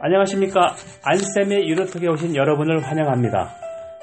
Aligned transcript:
안녕하십니까. 0.00 0.76
안쌤의 1.04 1.68
유로톡에 1.68 2.06
오신 2.08 2.36
여러분을 2.36 2.84
환영합니다. 2.84 3.50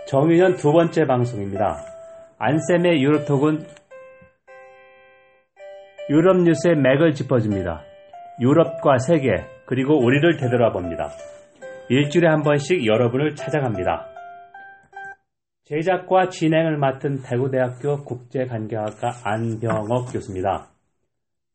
정유년 0.07 0.55
두 0.55 0.73
번째 0.73 1.05
방송입니다. 1.05 1.77
안쌤의 2.37 3.01
유로톡은 3.01 3.65
유럽 6.09 6.43
뉴스의 6.43 6.75
맥을 6.75 7.13
짚어줍니다. 7.13 7.81
유럽과 8.41 8.97
세계, 8.97 9.45
그리고 9.65 9.97
우리를 9.97 10.35
되돌아 10.35 10.73
봅니다. 10.73 11.11
일주일에 11.89 12.27
한 12.27 12.43
번씩 12.43 12.85
여러분을 12.85 13.35
찾아갑니다. 13.35 14.07
제작과 15.63 16.27
진행을 16.27 16.77
맡은 16.77 17.21
대구대학교 17.23 18.03
국제관계학과 18.03 19.21
안병옥 19.23 20.11
교수입니다. 20.11 20.67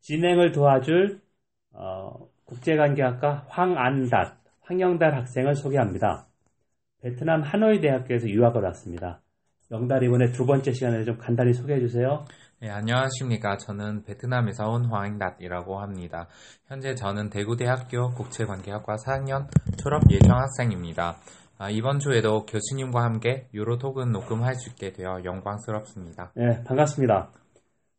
진행을 0.01 0.53
도와줄 0.53 1.21
어, 1.75 2.30
국제관계학과 2.51 3.47
황안đạt, 3.49 4.35
황영달 4.63 5.15
학생을 5.15 5.55
소개합니다. 5.55 6.27
베트남 7.01 7.43
하노이 7.43 7.81
대학교에서 7.81 8.29
유학을 8.29 8.63
왔습니다. 8.63 9.21
영달 9.71 10.03
이번에 10.03 10.33
두 10.33 10.45
번째 10.45 10.73
시간에 10.73 11.05
좀 11.05 11.17
간단히 11.17 11.53
소개해 11.53 11.79
주세요. 11.79 12.25
네, 12.61 12.69
안녕하십니까. 12.69 13.57
저는 13.57 14.03
베트남에서 14.03 14.69
온 14.69 14.87
황잉닷이라고 14.87 15.81
합니다. 15.81 16.29
현재 16.67 16.95
저는 16.95 17.31
대구대학교 17.31 18.11
국제관계학과 18.11 18.97
4학년 18.97 19.47
졸업 19.79 20.03
예정 20.11 20.37
학생입니다. 20.37 21.17
아, 21.57 21.71
이번 21.71 22.01
주에도 22.01 22.45
교수님과 22.47 23.03
함께 23.03 23.49
유로톡은 23.55 24.11
녹음할 24.13 24.57
수 24.57 24.71
있게 24.71 24.93
되어 24.93 25.21
영광스럽습니다. 25.25 26.33
네, 26.35 26.63
반갑습니다. 26.65 27.31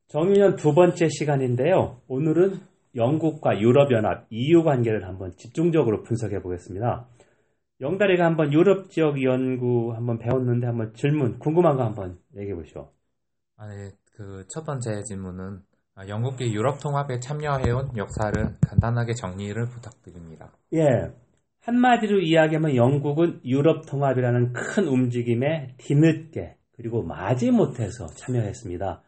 정유년 0.08 0.58
두 0.58 0.74
번째 0.74 1.08
시간인데요. 1.08 2.02
오늘은 2.08 2.71
영국과 2.96 3.60
유럽연합 3.60 4.28
EU 4.30 4.64
관계를 4.64 5.08
한번 5.08 5.32
집중적으로 5.38 6.04
분석해 6.04 6.42
보겠습니다. 6.42 7.08
영다리가 7.82 8.26
한번 8.26 8.54
유럽 8.54 8.90
지역 8.90 9.22
연구 9.24 9.94
한번 9.96 10.20
배웠는데 10.20 10.68
한번 10.68 10.94
질문 10.94 11.40
궁금한 11.40 11.78
거 11.78 11.84
한번 11.84 12.20
얘기해 12.36 12.56
보시오. 12.56 12.92
아, 13.58 13.68
네. 13.68 13.92
그 14.16 14.46
첫 14.50 14.66
번째 14.66 15.04
질문은 15.04 15.62
아, 15.96 16.08
영국이 16.08 16.54
유럽 16.54 16.80
통합에 16.82 17.20
참여해온 17.20 17.98
역사를 17.98 18.56
간단하게 18.62 19.14
정리를 19.14 19.66
부탁드립니다. 19.70 20.52
예. 20.74 21.12
한마디로 21.62 22.20
이야기하면 22.22 22.76
영국은 22.76 23.42
유럽 23.46 23.86
통합이라는 23.88 24.54
큰 24.54 24.88
움직임에 24.88 25.76
뒤늦게 25.78 26.56
그리고 26.76 27.04
마지못해서 27.04 28.08
참여했습니다. 28.08 29.02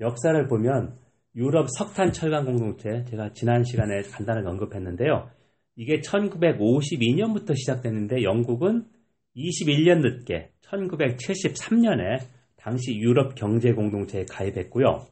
역사를 0.00 0.46
보면 0.48 0.98
유럽 1.36 1.66
석탄 1.76 2.12
철강 2.12 2.44
공동체 2.44 3.04
제가 3.04 3.32
지난 3.32 3.64
시간에 3.64 4.02
간단하게 4.02 4.46
언급했는데요. 4.48 5.28
이게 5.76 6.00
1952년부터 6.00 7.56
시작됐는데 7.56 8.22
영국은 8.22 8.84
21년 9.36 10.00
늦게 10.00 10.50
1973년에 10.62 12.20
당시 12.56 12.96
유럽 12.96 13.34
경제 13.34 13.72
공동체에 13.72 14.24
가입했고요. 14.30 15.06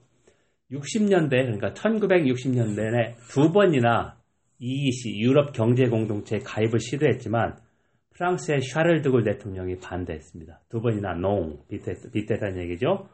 60년대 0.70 1.30
그러니까 1.30 1.72
1960년대에 1.74 3.16
두 3.28 3.52
번이나 3.52 4.16
EEC 4.58 5.18
유럽 5.18 5.52
경제 5.52 5.86
공동체에 5.88 6.38
가입을 6.38 6.78
시도했지만 6.78 7.56
프랑스의 8.10 8.62
샤를 8.62 9.02
드골 9.02 9.24
대통령이 9.24 9.78
반대했습니다. 9.78 10.60
두 10.68 10.80
번이나 10.80 11.14
농 11.14 11.58
비슷했다는 11.68 12.62
얘기죠. 12.62 13.08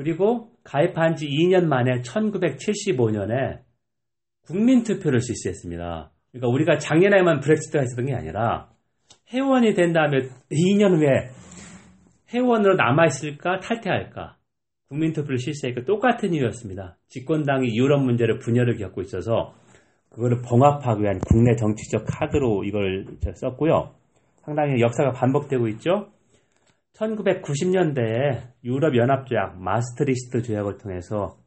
그리고 0.00 0.48
가입한 0.64 1.16
지 1.16 1.28
2년 1.28 1.66
만에 1.66 2.00
1975년에 2.00 3.58
국민 4.46 4.82
투표를 4.82 5.20
실시했습니다. 5.20 6.10
그러니까 6.32 6.48
우리가 6.48 6.78
작년에만 6.78 7.40
브렉시트가 7.40 7.84
있었던 7.84 8.06
게 8.06 8.14
아니라 8.14 8.70
회원이 9.30 9.74
된 9.74 9.92
다음에 9.92 10.20
2년 10.50 10.96
후에 10.96 11.28
회원으로 12.32 12.76
남아있을까 12.76 13.60
탈퇴할까 13.60 14.38
국민 14.88 15.12
투표를 15.12 15.36
실시하니까 15.36 15.84
똑같은 15.84 16.32
이유였습니다. 16.32 16.96
집권당이 17.08 17.76
유럽 17.76 18.02
문제를 18.02 18.38
분열을 18.38 18.78
겪고 18.78 19.02
있어서 19.02 19.52
그거를 20.08 20.40
봉합하기 20.40 21.02
위한 21.02 21.18
국내 21.28 21.54
정치적 21.56 22.06
카드로 22.08 22.64
이걸 22.64 23.04
썼고요. 23.34 23.94
상당히 24.46 24.80
역사가 24.80 25.12
반복되고 25.12 25.68
있죠. 25.68 26.08
1990년대에 26.94 28.52
유럽연합조약 28.64 29.60
마스트리히트 29.60 30.42
조약을 30.42 30.78
통해서 30.78 31.38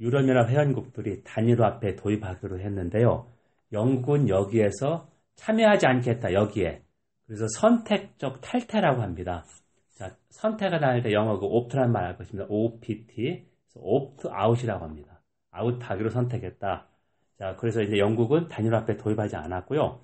유럽연합 0.00 0.50
회원국들이 0.50 1.22
단일화폐 1.24 1.96
도입하기로 1.96 2.60
했는데요. 2.60 3.26
영국은 3.72 4.28
여기에서 4.28 5.08
참여하지 5.36 5.86
않겠다, 5.86 6.32
여기에. 6.32 6.82
그래서 7.26 7.46
선택적 7.48 8.40
탈퇴라고 8.40 9.02
합니다. 9.02 9.44
자, 9.92 10.16
선택을 10.30 10.80
나눌 10.80 11.02
때 11.02 11.12
영어 11.12 11.38
그 11.38 11.46
opt란 11.46 11.92
말 11.92 12.06
알 12.06 12.16
것입니다. 12.16 12.46
OPT. 12.48 13.46
opt 13.76 14.28
out이라고 14.30 14.84
합니다. 14.84 15.20
아웃하기로 15.50 16.10
선택했다. 16.10 16.86
자, 17.38 17.56
그래서 17.58 17.82
이제 17.82 17.98
영국은 17.98 18.48
단일화폐 18.48 18.96
도입하지 18.96 19.36
않았고요. 19.36 20.00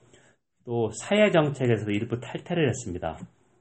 또 0.65 0.91
사회 0.93 1.31
정책에서도 1.31 1.91
일부 1.93 2.21
탈퇴를 2.21 2.69
했습니다. 2.69 3.19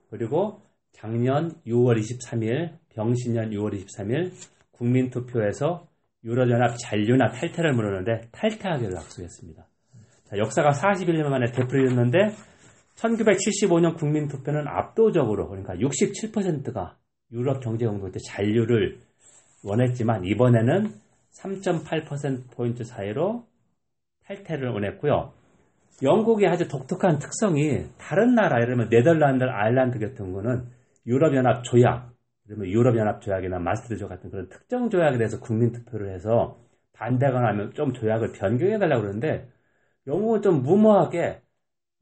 그리고 0.09 0.61
작년 0.91 1.51
6월 1.65 1.99
23일, 1.99 2.77
병신년 2.89 3.51
6월 3.51 3.73
23일 3.73 4.31
국민투표에서 4.71 5.87
유럽연합 6.23 6.77
잔류나 6.77 7.31
탈퇴를 7.31 7.73
물었는데 7.73 8.29
탈퇴하기로 8.31 8.95
약속했습니다. 8.95 9.65
자, 10.25 10.37
역사가 10.37 10.71
41년 10.71 11.29
만에 11.29 11.51
되풀이됐는데 11.51 12.17
1975년 12.95 13.97
국민투표는 13.97 14.67
압도적으로 14.67 15.47
그러니까 15.47 15.75
67%가 15.75 16.97
유럽 17.31 17.61
경제공동 17.61 18.11
체 18.11 18.19
잔류를 18.19 18.99
원했지만 19.63 20.25
이번에는 20.25 20.91
3.8%포인트 21.31 22.83
사이로 22.83 23.45
탈퇴를 24.25 24.69
원했고요. 24.69 25.31
영국의 26.01 26.47
아주 26.47 26.67
독특한 26.67 27.19
특성이 27.19 27.85
다른 27.97 28.35
나라, 28.35 28.61
예를 28.61 28.75
들면 28.75 28.89
네덜란드, 28.89 29.43
아일란드 29.43 29.99
같은 29.99 30.31
거는 30.33 30.67
유럽연합 31.09 31.65
조약, 31.65 32.13
그러면 32.47 32.67
유럽연합 32.69 33.21
조약이나 33.21 33.59
마스트리 33.59 33.99
조약 33.99 34.11
같은 34.11 34.31
그런 34.31 34.49
특정 34.49 34.89
조약에 34.91 35.17
대해서 35.19 35.41
국민 35.41 35.73
투표를 35.73 36.13
해서 36.13 36.59
반대가 36.93 37.41
나면 37.41 37.73
좀 37.75 37.93
조약을 37.93 38.33
변경해 38.33 38.79
달라고 38.79 39.03
그러는데 39.03 39.49
영국은 40.07 40.41
좀 40.43 40.63
무모하게 40.63 41.41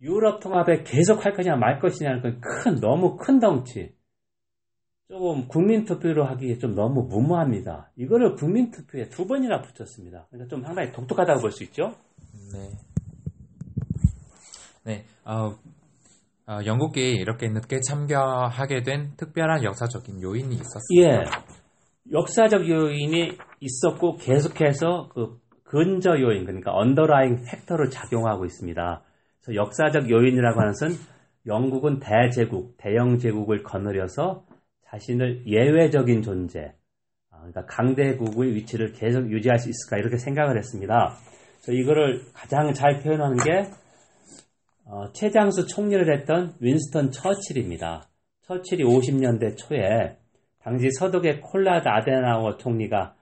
유럽 0.02 0.42
통합에 0.42 0.84
계속 0.84 1.26
할 1.26 1.34
거냐 1.34 1.56
말 1.58 1.80
것이냐는 1.80 2.42
큰, 2.42 2.76
너무 2.82 3.18
큰 3.18 3.40
덩치. 3.40 3.96
조금 5.10 5.48
국민 5.48 5.86
투표로 5.86 6.26
하기에 6.26 6.58
좀 6.60 6.76
너무 6.76 7.04
무모합니다. 7.04 7.92
이거를 7.96 8.36
국민 8.36 8.72
투표에 8.72 9.08
두 9.10 9.26
번이나 9.26 9.62
붙였습니다. 9.62 10.28
그러니까 10.30 10.50
좀 10.50 10.64
상당히 10.64 10.92
독특하다고 10.92 11.42
볼 11.42 11.52
수 11.52 11.64
있죠? 11.66 11.96
네. 12.54 12.72
네. 14.84 15.06
어, 15.26 15.58
어, 16.50 16.60
영국이 16.66 17.12
이렇게 17.16 17.50
늦게 17.50 17.82
참가하게 17.82 18.84
된 18.84 19.12
특별한 19.18 19.64
역사적인 19.64 20.22
요인이 20.22 20.56
있었습니다. 20.56 21.10
예. 21.10 21.26
역사적 22.12 22.70
요인이 22.70 23.38
있었고 23.60 24.16
계속해서 24.16 25.10
그 25.14 25.40
근저 25.66 26.12
요인, 26.22 26.46
그러니까 26.46 26.74
언더라잉 26.74 27.44
팩터를 27.44 27.90
작용하고 27.90 28.46
있습니다. 28.46 29.04
그래서 29.42 29.56
역사적 29.62 30.10
요인이라고 30.10 30.58
하는 30.58 30.72
것은 30.72 30.96
영국은 31.46 32.00
대제국, 32.00 32.78
대영 32.78 33.18
제국을 33.18 33.64
거느려서 33.64 34.46
자신을 34.86 35.46
예외적인 35.48 36.22
존재, 36.22 36.74
아, 37.30 37.40
그러니까 37.40 37.66
강대국의 37.66 38.56
위치를 38.56 38.94
계속 38.94 39.30
유지할 39.30 39.60
수 39.60 39.70
있을까 39.70 39.98
이렇게 39.98 40.18
생각을 40.18 40.58
했습니다. 40.58 41.18
그래서 41.62 41.74
이거를 41.74 42.22
가장 42.34 42.72
잘 42.72 43.02
표현하는 43.02 43.36
게 43.38 43.70
어, 44.90 45.12
최장수 45.12 45.68
총리를 45.68 46.18
했던 46.18 46.54
윈스턴 46.62 47.12
처칠입니다. 47.12 48.08
처칠이 48.44 48.84
50년대 48.86 49.58
초에 49.58 50.18
당시 50.60 50.90
서독의 50.98 51.42
콜라드 51.42 51.90
아데나워 51.90 52.56
총리가 52.56 53.16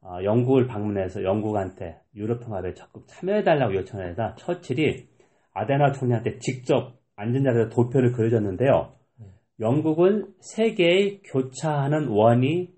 어, 0.00 0.16
영국을 0.24 0.66
방문해서 0.66 1.22
영국한테 1.22 1.98
유럽 2.14 2.42
통합에 2.42 2.72
적극 2.72 3.06
참여해달라고 3.06 3.74
요청을 3.74 4.08
해서 4.08 4.34
처칠이 4.36 5.08
아데나 5.52 5.92
총리한테 5.92 6.38
직접 6.38 6.94
앉은 7.16 7.44
자리에서 7.44 7.68
도표를 7.68 8.12
그려줬는데요. 8.12 8.94
영국은 9.60 10.32
세계의 10.40 11.20
교차하는 11.24 12.08
원이 12.08 12.72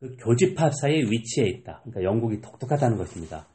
그 0.00 0.16
교집합 0.18 0.74
사이에 0.74 1.00
위치해 1.10 1.48
있다. 1.48 1.80
그러니까 1.82 2.02
영국이 2.02 2.42
독특하다는 2.42 2.98
것입니다. 2.98 3.46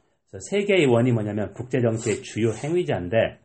세계의 0.50 0.86
원이 0.86 1.12
뭐냐면 1.12 1.52
국제정치의 1.52 2.22
주요 2.22 2.52
행위자인데 2.52 3.38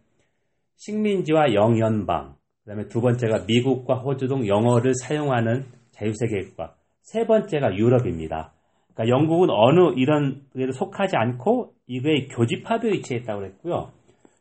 식민지와 0.78 1.54
영연방, 1.54 2.36
그 2.64 2.70
다음에 2.70 2.88
두 2.88 3.02
번째가 3.02 3.46
미국과 3.48 3.96
호주 3.96 4.28
등 4.28 4.48
영어를 4.48 4.94
사용하는 4.96 5.66
자유세계 5.92 6.50
국가, 6.50 6.76
세 7.02 7.26
번째가 7.26 7.76
유럽입니다. 7.76 8.54
그러니까 8.94 9.18
영국은 9.18 9.50
어느 9.50 9.94
이런 9.98 10.42
에 10.56 10.72
속하지 10.72 11.16
않고 11.16 11.74
이거의 11.88 12.28
교집합에 12.30 12.92
위치해 12.92 13.20
있다고 13.20 13.42
그랬고요. 13.42 13.92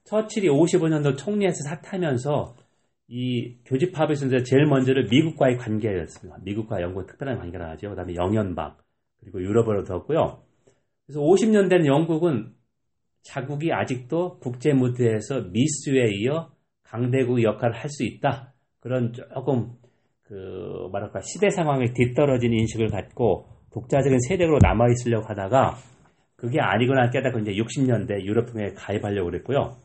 처칠이 0.04 0.48
55년도 0.48 1.18
총리에서 1.18 1.62
사퇴하면서 1.68 2.54
이 3.08 3.56
교집합에서 3.66 4.26
이제 4.26 4.42
제일 4.42 4.66
먼저를 4.66 5.08
미국과의 5.10 5.58
관계였습니다. 5.58 6.38
미국과 6.42 6.80
영국의 6.80 7.06
특별한 7.08 7.38
관계를 7.38 7.68
하죠. 7.70 7.90
그 7.90 7.96
다음에 7.96 8.14
영연방, 8.14 8.76
그리고 9.20 9.42
유럽으로 9.42 9.84
두었고요. 9.84 10.42
그래서 11.06 11.20
50년 11.20 11.68
된 11.68 11.86
영국은 11.86 12.54
자국이 13.24 13.72
아직도 13.72 14.38
국제 14.38 14.72
무대에서 14.72 15.40
미수에 15.50 16.12
이어 16.12 16.50
강대국 16.84 17.42
역할을 17.42 17.74
할 17.74 17.90
수 17.90 18.04
있다. 18.04 18.52
그런 18.80 19.12
조금 19.12 19.72
그 20.22 20.88
뭐랄까 20.90 21.20
시대 21.20 21.50
상황에 21.50 21.92
뒤떨어진 21.92 22.52
인식을 22.52 22.88
갖고 22.88 23.46
독자적인 23.72 24.18
세력으로 24.28 24.58
남아 24.62 24.88
있으려고 24.90 25.26
하다가 25.26 25.76
그게 26.36 26.60
아니거나 26.60 27.10
깨닫고 27.10 27.40
이제 27.40 27.52
60년대 27.52 28.22
유럽통에 28.24 28.74
가입하려고 28.74 29.30
그랬고요. 29.30 29.76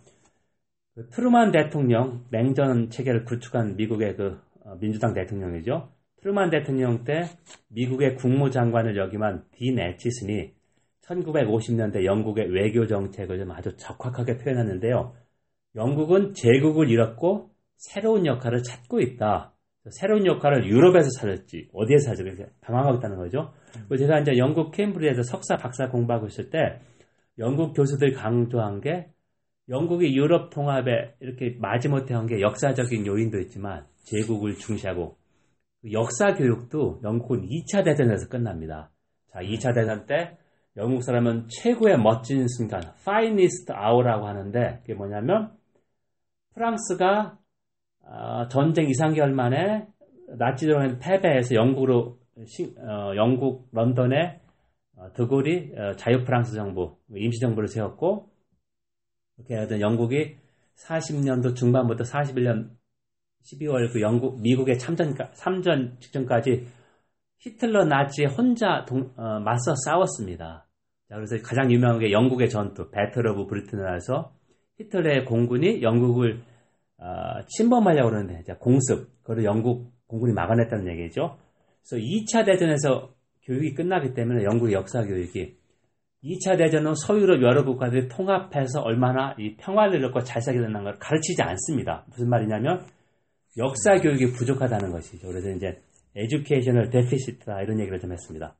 그 0.96 1.08
트루만 1.10 1.52
대통령 1.52 2.26
냉전 2.30 2.90
체계를 2.90 3.24
구축한 3.24 3.78
미국의 3.78 4.16
그 4.16 4.40
어, 4.66 4.76
민주당 4.80 5.14
대통령이죠. 5.14 5.90
트루만 6.22 6.50
대통령 6.50 7.06
때 7.06 7.24
미국의 7.70 8.16
국무장관을 8.16 8.98
역임한 8.98 9.46
디 9.54 9.72
네치슨이 9.72 10.59
1950년대 11.10 12.06
영국의 12.06 12.54
외교 12.54 12.86
정책을 12.88 13.40
좀 13.40 13.52
아주 13.52 13.76
적확하게 13.78 14.38
표현했는데요. 14.38 15.14
영국은 15.76 16.34
제국을 16.34 16.90
잃었고 16.90 17.52
새로운 17.78 18.26
역할을 18.26 18.64
찾고 18.64 19.00
있다. 19.02 19.54
새로운 19.92 20.26
역할을 20.26 20.68
유럽에서 20.68 21.10
찾았지 21.20 21.70
어디에서 21.74 22.12
찾을지 22.12 22.46
당황하고 22.62 22.98
있다는 22.98 23.18
거죠. 23.18 23.54
제가 23.98 24.20
이제 24.20 24.38
영국 24.38 24.72
캠브리에서 24.72 25.24
석사 25.24 25.58
박사 25.58 25.90
공부하고 25.90 26.28
있을 26.28 26.50
때 26.50 26.80
영국 27.38 27.74
교수들이 27.74 28.14
강조한 28.14 28.82
게 28.82 29.08
영국이 29.70 30.16
유럽 30.16 30.50
통합에 30.50 31.16
이렇게 31.20 31.56
마지못해 31.60 32.14
한 32.14 32.28
게 32.28 32.42
역사적인 32.42 33.06
요인도 33.06 33.40
있지만 33.40 33.86
제국을 34.04 34.56
중시하고 34.56 35.16
그 35.82 35.92
역사 35.94 36.34
교육도 36.34 37.02
영국은 37.04 37.48
2차 37.48 37.86
대전에서 37.86 38.28
끝납니다. 38.28 38.92
자, 39.32 39.40
2차 39.40 39.74
대전 39.74 40.06
때 40.06 40.38
영국 40.80 41.04
사람은 41.04 41.48
최고의 41.50 41.98
멋진 42.00 42.48
순간, 42.48 42.82
finest 43.02 43.70
hour라고 43.70 44.28
하는데 44.28 44.80
그게 44.82 44.94
뭐냐면 44.94 45.52
프랑스가 46.54 47.38
어, 48.02 48.48
전쟁 48.48 48.88
2, 48.88 48.94
3개월 48.94 49.32
만에 49.32 49.88
나치들한테 50.38 51.00
패배해서 51.00 51.56
영국으로 51.56 52.18
어, 52.38 53.16
영국 53.18 53.68
런던에 53.74 54.40
어, 54.96 55.12
드골이 55.14 55.74
어, 55.76 55.96
자유 55.98 56.24
프랑스 56.24 56.56
정부 56.56 56.98
임시 57.14 57.40
정부를 57.40 57.68
세웠고 57.68 58.30
이렇게 59.38 59.56
하여튼 59.56 59.82
영국이 59.82 60.38
40년도 60.78 61.58
중반부터 61.58 62.06
41년 62.06 62.70
12월 63.44 63.92
그 63.92 64.00
영국 64.00 64.42
미국의 64.42 64.80
참전 64.80 65.14
참전 65.34 65.98
직전까지 66.00 66.68
히틀러 67.40 67.86
나치에 67.86 68.28
혼자 68.28 68.86
동, 68.86 69.12
어, 69.18 69.40
맞서 69.40 69.74
싸웠습니다. 69.86 70.69
자, 71.10 71.16
그래서 71.16 71.38
가장 71.44 71.72
유명한 71.72 72.00
게 72.00 72.12
영국의 72.12 72.50
전투 72.50 72.92
Battle 72.92 73.26
of 73.28 73.48
Britain을 73.48 74.00
해서 74.00 74.32
히틀러의 74.78 75.26
공군이 75.26 75.82
영국을 75.82 76.42
어, 76.98 77.44
침범하려고 77.48 78.12
그러는데 78.12 78.44
공습 78.60 79.24
그걸 79.24 79.44
영국 79.44 79.92
공군이 80.08 80.34
막아냈다는 80.34 80.88
얘기죠. 80.88 81.38
그래서 81.82 82.06
2차 82.06 82.46
대전에서 82.46 83.14
교육이 83.44 83.74
끝나기 83.74 84.14
때문에 84.14 84.44
영국의 84.44 84.74
역사 84.74 85.04
교육이 85.04 85.58
2차 86.24 86.58
대전은 86.58 86.94
서유럽 86.96 87.42
여러 87.42 87.64
국가들이 87.64 88.08
통합해서 88.10 88.82
얼마나 88.82 89.34
이 89.40 89.56
평화를 89.56 90.00
이뤘고 90.00 90.22
잘 90.22 90.42
살게 90.42 90.60
된다는 90.60 90.84
걸 90.84 91.00
가르치지 91.00 91.42
않습니다. 91.42 92.06
무슨 92.10 92.30
말이냐면 92.30 92.86
역사 93.58 94.00
교육이 94.00 94.34
부족하다는 94.34 94.92
것이죠. 94.92 95.28
그래서 95.28 95.50
이제 95.50 95.82
에듀케이셔널 96.16 96.90
데피시트다 96.90 97.62
이런 97.62 97.80
얘기를 97.80 98.00
좀 98.00 98.12
했습니다. 98.12 98.56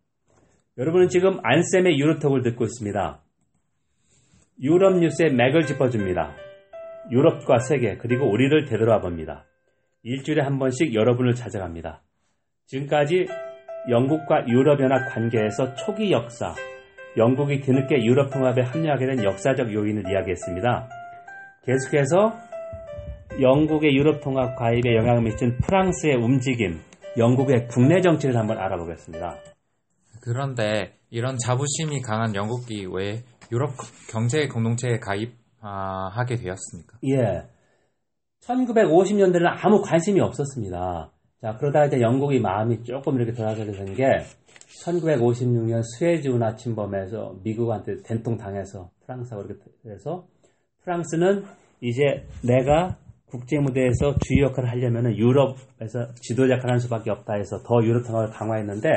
여러분은 0.80 1.10
지금 1.10 1.40
안쌤의 1.44 2.00
유로톡을 2.00 2.42
듣고 2.42 2.64
있습니다. 2.64 3.20
유럽 4.62 4.98
뉴스의 4.98 5.34
맥을 5.34 5.66
짚어줍니다. 5.66 6.34
유럽과 7.12 7.60
세계 7.60 7.98
그리고 7.98 8.32
우리를 8.32 8.64
되돌아 8.64 9.02
봅니다. 9.02 9.46
일주일에 10.04 10.42
한 10.42 10.58
번씩 10.58 10.94
여러분을 10.96 11.34
찾아갑니다. 11.34 12.02
지금까지 12.68 13.28
영국과 13.90 14.48
유럽연합 14.48 15.14
관계에서 15.14 15.76
초기 15.76 16.14
역사, 16.14 16.54
영국이 17.18 17.60
뒤늦게 17.60 18.06
유럽 18.06 18.32
통합에 18.32 18.62
합류하게 18.62 19.06
된 19.06 19.24
역사적 19.26 19.74
요인을 19.74 20.10
이야기했습니다. 20.10 20.88
계속해서 21.66 22.38
영국의 23.42 23.94
유럽 23.98 24.22
통합 24.22 24.56
가입에 24.56 24.96
영향을 24.96 25.24
미친 25.24 25.58
프랑스의 25.58 26.16
움직임, 26.16 26.80
영국의 27.18 27.68
국내 27.68 28.00
정치를 28.00 28.38
한번 28.38 28.58
알아보겠습니다. 28.60 29.59
그런데 30.22 30.96
이런 31.10 31.38
자부심이 31.38 32.02
강한 32.02 32.36
영국이 32.36 32.88
왜 32.92 33.24
유럽 33.52 33.72
경제 34.12 34.48
공동체에 34.48 35.00
가입하게 35.00 36.36
되었습니까? 36.36 36.98
예. 37.10 37.44
1950년대는 38.42 39.46
아무 39.64 39.82
관심이 39.82 40.20
없었습니다. 40.22 41.12
자, 41.42 41.58
그러다 41.58 41.86
이제 41.86 42.02
영국이 42.02 42.40
마음이 42.40 42.84
조금 42.84 43.16
이렇게 43.16 43.34
돌아가게 43.34 43.66
된 43.72 43.96
게 43.96 44.04
1956년 44.86 45.82
스웨즈 45.84 46.30
운하 46.30 46.56
침범에서 46.56 47.36
미국한테 47.44 48.02
된통 48.04 48.38
당해서 48.38 48.90
프랑스하고 49.06 49.46
이렇게 49.48 49.64
해서 49.88 50.26
프랑스는 50.84 51.44
이제 51.82 52.26
내가 52.44 52.98
국제 53.26 53.60
무대에서 53.60 54.16
주요 54.26 54.46
역할을 54.48 54.70
하려면 54.70 55.16
유럽에서 55.16 56.14
지도자 56.16 56.54
역할을 56.54 56.70
하는 56.72 56.80
수밖에 56.80 57.12
없다 57.12 57.34
해서 57.36 57.62
더 57.64 57.84
유럽 57.84 58.06
통합을 58.06 58.32
강화했는데 58.32 58.90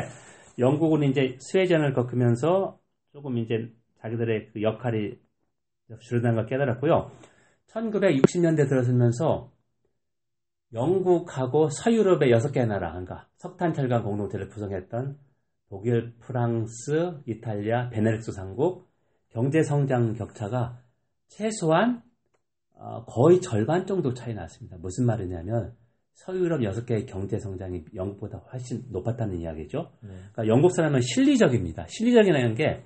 영국은 0.58 1.02
이제 1.04 1.36
스웨전을 1.40 1.94
겪으면서 1.94 2.78
조금 3.12 3.38
이제 3.38 3.72
자기들의 4.00 4.50
그 4.52 4.62
역할이 4.62 5.18
줄어드는 6.00 6.34
걸 6.34 6.46
깨달았고요. 6.46 7.10
1960년대 7.68 8.68
들어서면서 8.68 9.50
영국하고 10.72 11.68
서유럽의 11.68 12.30
여섯 12.30 12.50
개 12.50 12.64
나라, 12.64 12.90
그러니까 12.90 13.28
석탄 13.36 13.74
철강 13.74 14.02
공동체를 14.04 14.48
구성했던 14.48 15.18
독일, 15.68 16.14
프랑스, 16.18 17.20
이탈리아, 17.26 17.88
베네룩스 17.90 18.32
상국 18.32 18.90
경제 19.30 19.62
성장 19.62 20.14
격차가 20.14 20.78
최소한 21.28 22.02
어, 22.74 23.04
거의 23.04 23.40
절반 23.40 23.86
정도 23.86 24.12
차이 24.12 24.34
났습니다. 24.34 24.76
무슨 24.78 25.06
말이냐면 25.06 25.74
서유럽 26.14 26.62
여섯 26.62 26.86
개의 26.86 27.06
경제 27.06 27.38
성장이 27.38 27.84
영국보다 27.94 28.38
훨씬 28.52 28.82
높았다는 28.90 29.38
이야기죠. 29.40 29.90
네. 30.02 30.10
그러니까 30.32 30.46
영국 30.46 30.70
사람은 30.74 31.00
실리적입니다. 31.00 31.86
실리적이라는 31.88 32.54
게 32.54 32.82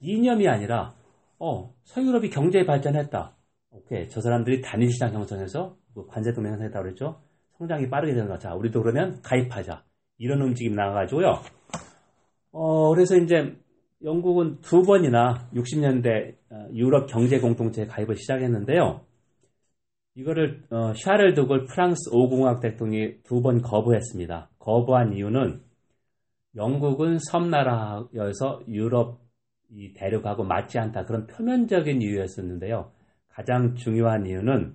이념이 0.00 0.48
아니라 0.48 0.94
어 1.38 1.74
서유럽이 1.84 2.30
경제 2.30 2.64
발전했다. 2.64 3.36
오케이 3.70 4.08
저 4.08 4.20
사람들이 4.20 4.62
단일 4.62 4.90
시장 4.90 5.12
형성해서 5.12 5.76
뭐 5.94 6.06
관세 6.06 6.32
동맹 6.32 6.52
형성했다고 6.52 6.82
그랬죠. 6.82 7.20
성장이 7.58 7.90
빠르게 7.90 8.14
되는 8.14 8.28
거자 8.28 8.54
우리도 8.54 8.82
그러면 8.82 9.20
가입하자 9.22 9.84
이런 10.18 10.40
움직임 10.42 10.74
나와가지고요. 10.74 11.40
어 12.52 12.94
그래서 12.94 13.16
이제 13.16 13.56
영국은 14.02 14.60
두 14.60 14.82
번이나 14.82 15.48
60년대 15.54 16.36
어, 16.50 16.68
유럽 16.72 17.06
경제 17.06 17.38
공동체에 17.40 17.86
가입을 17.86 18.16
시작했는데요. 18.16 19.00
이거를 20.18 20.64
어, 20.70 20.92
샤를 20.94 21.34
드골 21.34 21.66
프랑스 21.66 22.10
5공학 22.10 22.60
대통령이 22.60 23.22
두 23.22 23.40
번 23.40 23.62
거부했습니다. 23.62 24.50
거부한 24.58 25.12
이유는 25.12 25.60
영국은 26.56 27.18
섬나라여서 27.30 28.62
유럽 28.66 29.20
이 29.70 29.92
대륙하고 29.92 30.42
맞지 30.42 30.78
않다 30.78 31.04
그런 31.04 31.26
표면적인 31.28 32.02
이유였었는데요. 32.02 32.90
가장 33.28 33.76
중요한 33.76 34.26
이유는 34.26 34.74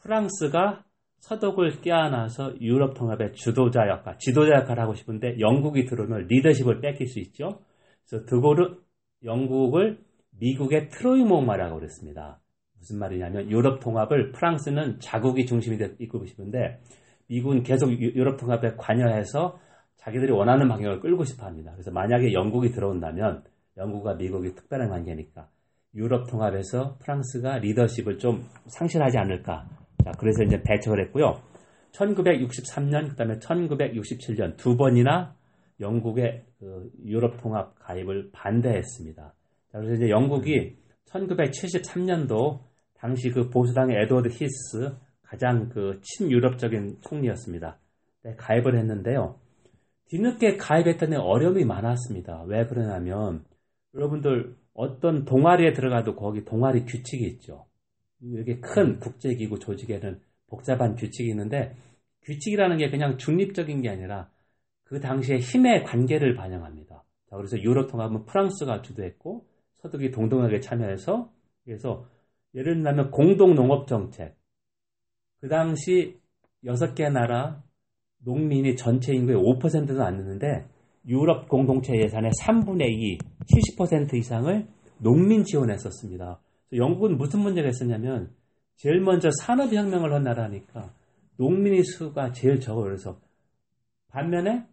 프랑스가 0.00 0.84
서독을 1.20 1.80
껴안아서 1.80 2.60
유럽 2.60 2.94
통합의 2.94 3.32
주도자 3.32 3.88
역할, 3.88 4.18
지도자 4.18 4.52
역할을 4.56 4.82
하고 4.82 4.94
싶은데 4.94 5.40
영국이 5.40 5.86
들어오면 5.86 6.26
리더십을 6.26 6.80
뺏길 6.80 7.06
수 7.08 7.20
있죠. 7.20 7.60
그래서 8.06 8.26
드골은 8.26 8.76
영국을 9.24 9.98
미국의 10.38 10.90
트로이 10.90 11.24
모마라고 11.24 11.76
그랬습니다. 11.76 12.40
무슨 12.78 12.98
말이냐면 12.98 13.50
유럽 13.50 13.80
통합을 13.80 14.32
프랑스는 14.32 15.00
자국이 15.00 15.46
중심이 15.46 15.76
이끌고 15.76 16.26
싶은데 16.26 16.80
미국은 17.28 17.62
계속 17.62 17.90
유럽 17.90 18.38
통합에 18.38 18.74
관여해서 18.76 19.58
자기들이 19.96 20.32
원하는 20.32 20.68
방향을 20.68 21.00
끌고 21.00 21.24
싶어 21.24 21.46
합니다. 21.46 21.72
그래서 21.72 21.90
만약에 21.90 22.32
영국이 22.32 22.70
들어온다면 22.70 23.42
영국과 23.76 24.14
미국이 24.14 24.54
특별한 24.54 24.88
관계니까 24.88 25.48
유럽 25.94 26.30
통합에서 26.30 26.96
프랑스가 27.00 27.58
리더십을 27.58 28.18
좀 28.18 28.44
상실하지 28.66 29.18
않을까. 29.18 29.68
자, 30.04 30.12
그래서 30.18 30.42
이제 30.44 30.62
배척을 30.62 31.02
했고요. 31.06 31.40
1963년, 31.92 33.10
그 33.10 33.16
다음에 33.16 33.38
1967년 33.38 34.56
두 34.56 34.76
번이나 34.76 35.34
영국의 35.80 36.44
그 36.58 36.90
유럽 37.04 37.40
통합 37.40 37.74
가입을 37.78 38.30
반대했습니다. 38.32 39.34
자, 39.72 39.78
그래서 39.78 39.94
이제 39.94 40.08
영국이 40.10 40.76
1973년도 41.06 42.60
당시 43.00 43.30
그 43.30 43.48
보수당의 43.48 44.02
에드워드 44.02 44.28
히스 44.28 44.96
가장 45.22 45.68
그 45.68 46.00
친유럽적인 46.02 46.98
총리였습니다. 47.02 47.78
네, 48.24 48.34
가입을 48.36 48.76
했는데요. 48.78 49.38
뒤늦게 50.06 50.56
가입했더니 50.56 51.16
어려움이 51.16 51.64
많았습니다. 51.64 52.44
왜 52.46 52.66
그러냐면 52.66 53.44
여러분들 53.94 54.56
어떤 54.74 55.24
동아리에 55.24 55.72
들어가도 55.72 56.16
거기 56.16 56.44
동아리 56.44 56.84
규칙이 56.84 57.26
있죠. 57.26 57.66
이렇게 58.20 58.58
큰 58.60 58.98
국제기구 58.98 59.58
조직에는 59.58 60.20
복잡한 60.48 60.96
규칙이 60.96 61.28
있는데 61.30 61.76
규칙이라는 62.22 62.78
게 62.78 62.90
그냥 62.90 63.18
중립적인 63.18 63.82
게 63.82 63.90
아니라 63.90 64.30
그 64.84 65.00
당시의 65.00 65.40
힘의 65.40 65.84
관계를 65.84 66.34
반영합니다. 66.34 67.04
자, 67.28 67.36
그래서 67.36 67.58
유럽 67.60 67.90
통합은 67.90 68.24
프랑스가 68.24 68.82
주도했고 68.82 69.46
서독이 69.82 70.10
동등하게 70.10 70.60
참여해서 70.60 71.30
그래서 71.64 72.06
예를 72.54 72.82
들면 72.82 73.10
공동 73.10 73.54
농업 73.54 73.86
정책 73.86 74.36
그 75.40 75.48
당시 75.48 76.18
여섯 76.64 76.94
개 76.94 77.08
나라 77.08 77.62
농민이 78.24 78.76
전체 78.76 79.14
인구의 79.14 79.38
5%도 79.38 80.02
안 80.02 80.16
되는데 80.16 80.66
유럽 81.06 81.48
공동체 81.48 81.94
예산의 81.96 82.30
3분의 82.42 82.88
2, 82.90 83.18
70% 83.78 84.14
이상을 84.14 84.66
농민 84.98 85.44
지원했었습니다. 85.44 86.40
영국은 86.74 87.16
무슨 87.16 87.40
문제가 87.40 87.68
있었냐면 87.68 88.34
제일 88.76 89.00
먼저 89.00 89.30
산업혁명을 89.42 90.12
한 90.12 90.22
나라니까 90.22 90.92
농민의 91.36 91.84
수가 91.84 92.32
제일 92.32 92.60
적어요. 92.60 92.84
그래서 92.84 93.20
반면에 94.08 94.66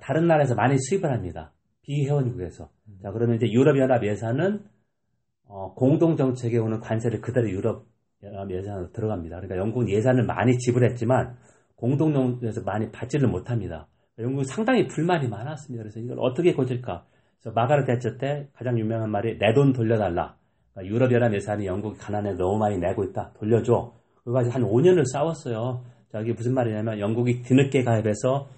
다른 0.00 0.26
나라에서 0.26 0.54
많이 0.54 0.76
수입을 0.78 1.10
합니다. 1.10 1.52
비회원국에서. 1.82 2.70
자, 3.02 3.10
그러면 3.10 3.36
이제 3.36 3.50
유럽연합 3.50 4.04
예산은 4.04 4.64
어, 5.52 5.74
공동정책에 5.74 6.58
오는 6.58 6.78
관세를 6.80 7.20
그대로 7.20 7.50
유럽연합 7.50 8.50
예산으로 8.50 8.92
들어갑니다. 8.92 9.36
그러니까 9.36 9.56
영국은 9.58 9.88
예산을 9.88 10.24
많이 10.24 10.56
지불했지만 10.58 11.36
공동농에서 11.76 12.62
많이 12.62 12.90
받지를 12.92 13.28
못합니다. 13.28 13.88
영국은 14.18 14.44
상당히 14.44 14.86
불만이 14.86 15.28
많았습니다. 15.28 15.82
그래서 15.82 15.98
이걸 15.98 16.18
어떻게 16.20 16.54
고칠까? 16.54 17.04
그래서 17.40 17.54
마가렛 17.54 17.86
대처 17.86 18.16
때 18.18 18.48
가장 18.54 18.78
유명한 18.78 19.10
말이 19.10 19.38
내 19.38 19.52
돈 19.54 19.72
돌려달라. 19.72 20.36
그러니까 20.72 20.94
유럽연합 20.94 21.34
예산이 21.34 21.66
영국이 21.66 21.98
가난에 21.98 22.34
너무 22.34 22.58
많이 22.58 22.78
내고 22.78 23.02
있다. 23.02 23.32
돌려줘. 23.38 23.92
그거 24.18 24.32
가지고 24.32 24.54
한 24.54 24.62
5년을 24.62 25.04
싸웠어요. 25.06 25.82
자, 26.12 26.20
이게 26.20 26.32
무슨 26.32 26.54
말이냐면 26.54 27.00
영국이 27.00 27.42
뒤늦게 27.42 27.82
가입해서 27.82 28.48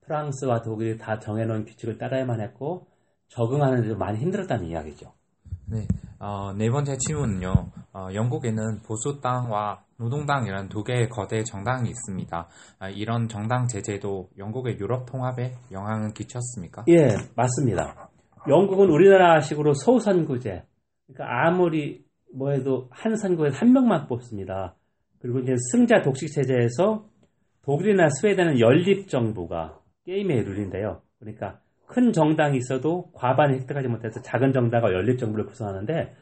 프랑스와 0.00 0.62
독일이 0.62 0.96
다 0.98 1.18
정해놓은 1.20 1.64
규칙을 1.66 1.98
따라야만 1.98 2.40
했고 2.40 2.86
적응하는 3.28 3.82
데 3.86 3.94
많이 3.94 4.18
힘들었다는 4.18 4.66
이야기죠. 4.66 5.12
네, 5.70 5.86
어, 6.18 6.52
네 6.52 6.68
번째 6.68 6.96
질문은요. 6.96 7.52
어, 7.92 8.08
영국에는 8.12 8.80
보수당과 8.84 9.84
노동당이라는 9.98 10.68
두 10.68 10.82
개의 10.82 11.08
거대 11.08 11.44
정당이 11.44 11.88
있습니다. 11.88 12.48
아, 12.80 12.88
이런 12.88 13.28
정당 13.28 13.68
제재도 13.68 14.30
영국의 14.36 14.78
유럽 14.80 15.06
통합에 15.06 15.52
영향을 15.70 16.12
끼쳤습니까? 16.12 16.84
예, 16.88 17.16
맞습니다. 17.36 18.10
영국은 18.48 18.90
우리나라식으로 18.90 19.74
소선구제, 19.74 20.64
그러니까 21.06 21.46
아무리 21.46 22.04
뭐 22.34 22.50
해도 22.50 22.88
한 22.90 23.14
선거에서 23.14 23.58
한 23.58 23.72
명만 23.72 24.08
뽑습니다. 24.08 24.74
그리고 25.20 25.38
이제 25.38 25.54
승자 25.70 26.02
독식 26.02 26.32
체제에서 26.32 27.04
독일이나 27.62 28.08
스웨덴은 28.08 28.58
연립 28.58 29.08
정부가 29.08 29.78
게임의 30.04 30.42
룰인데요. 30.44 31.02
그러니까 31.20 31.60
큰 31.90 32.12
정당이 32.12 32.56
있어도 32.56 33.10
과반을 33.14 33.56
획득하지 33.56 33.88
못해서 33.88 34.22
작은 34.22 34.52
정당과 34.52 34.92
연립 34.92 35.18
정부를 35.18 35.46
구성하는데 35.46 36.14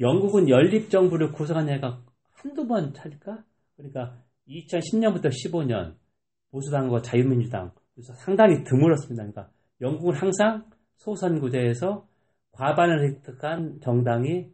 영국은 0.00 0.50
연립 0.50 0.90
정부를 0.90 1.32
구성한 1.32 1.70
예가 1.70 2.02
한두 2.34 2.66
번 2.66 2.92
차릴까? 2.92 3.42
그러니까 3.76 4.18
2010년부터 4.46 5.30
15년 5.30 5.94
보수당과 6.50 7.00
자유민주당 7.00 7.72
그래서 7.94 8.12
상당히 8.14 8.64
드물었습니다. 8.64 9.22
그러니까 9.22 9.50
영국은 9.80 10.14
항상 10.14 10.66
소선구제에서 10.96 12.06
과반을 12.52 13.08
획득한 13.08 13.80
정당이 13.80 14.52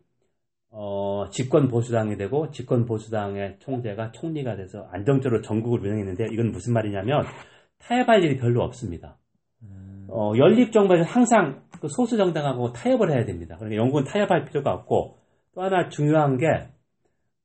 어, 0.70 1.28
집권 1.30 1.66
보수당이 1.66 2.16
되고 2.16 2.48
집권 2.52 2.86
보수당의 2.86 3.56
총재가 3.58 4.12
총리가 4.12 4.54
돼서 4.54 4.86
안정적으로 4.92 5.42
전국을 5.42 5.80
운영했는데 5.80 6.28
이건 6.32 6.52
무슨 6.52 6.74
말이냐면 6.74 7.24
타협할 7.78 8.22
일이 8.22 8.36
별로 8.36 8.62
없습니다. 8.62 9.19
음. 10.10 10.18
어, 10.18 10.32
연립 10.36 10.72
정부에서 10.72 11.04
항상 11.04 11.62
그 11.80 11.88
소수 11.88 12.16
정당하고 12.16 12.72
타협을 12.72 13.10
해야 13.10 13.24
됩니다. 13.24 13.56
그러니까 13.56 13.80
영국은 13.80 14.04
타협할 14.04 14.44
필요가 14.46 14.72
없고 14.72 15.18
또 15.54 15.62
하나 15.62 15.88
중요한 15.88 16.36
게 16.38 16.46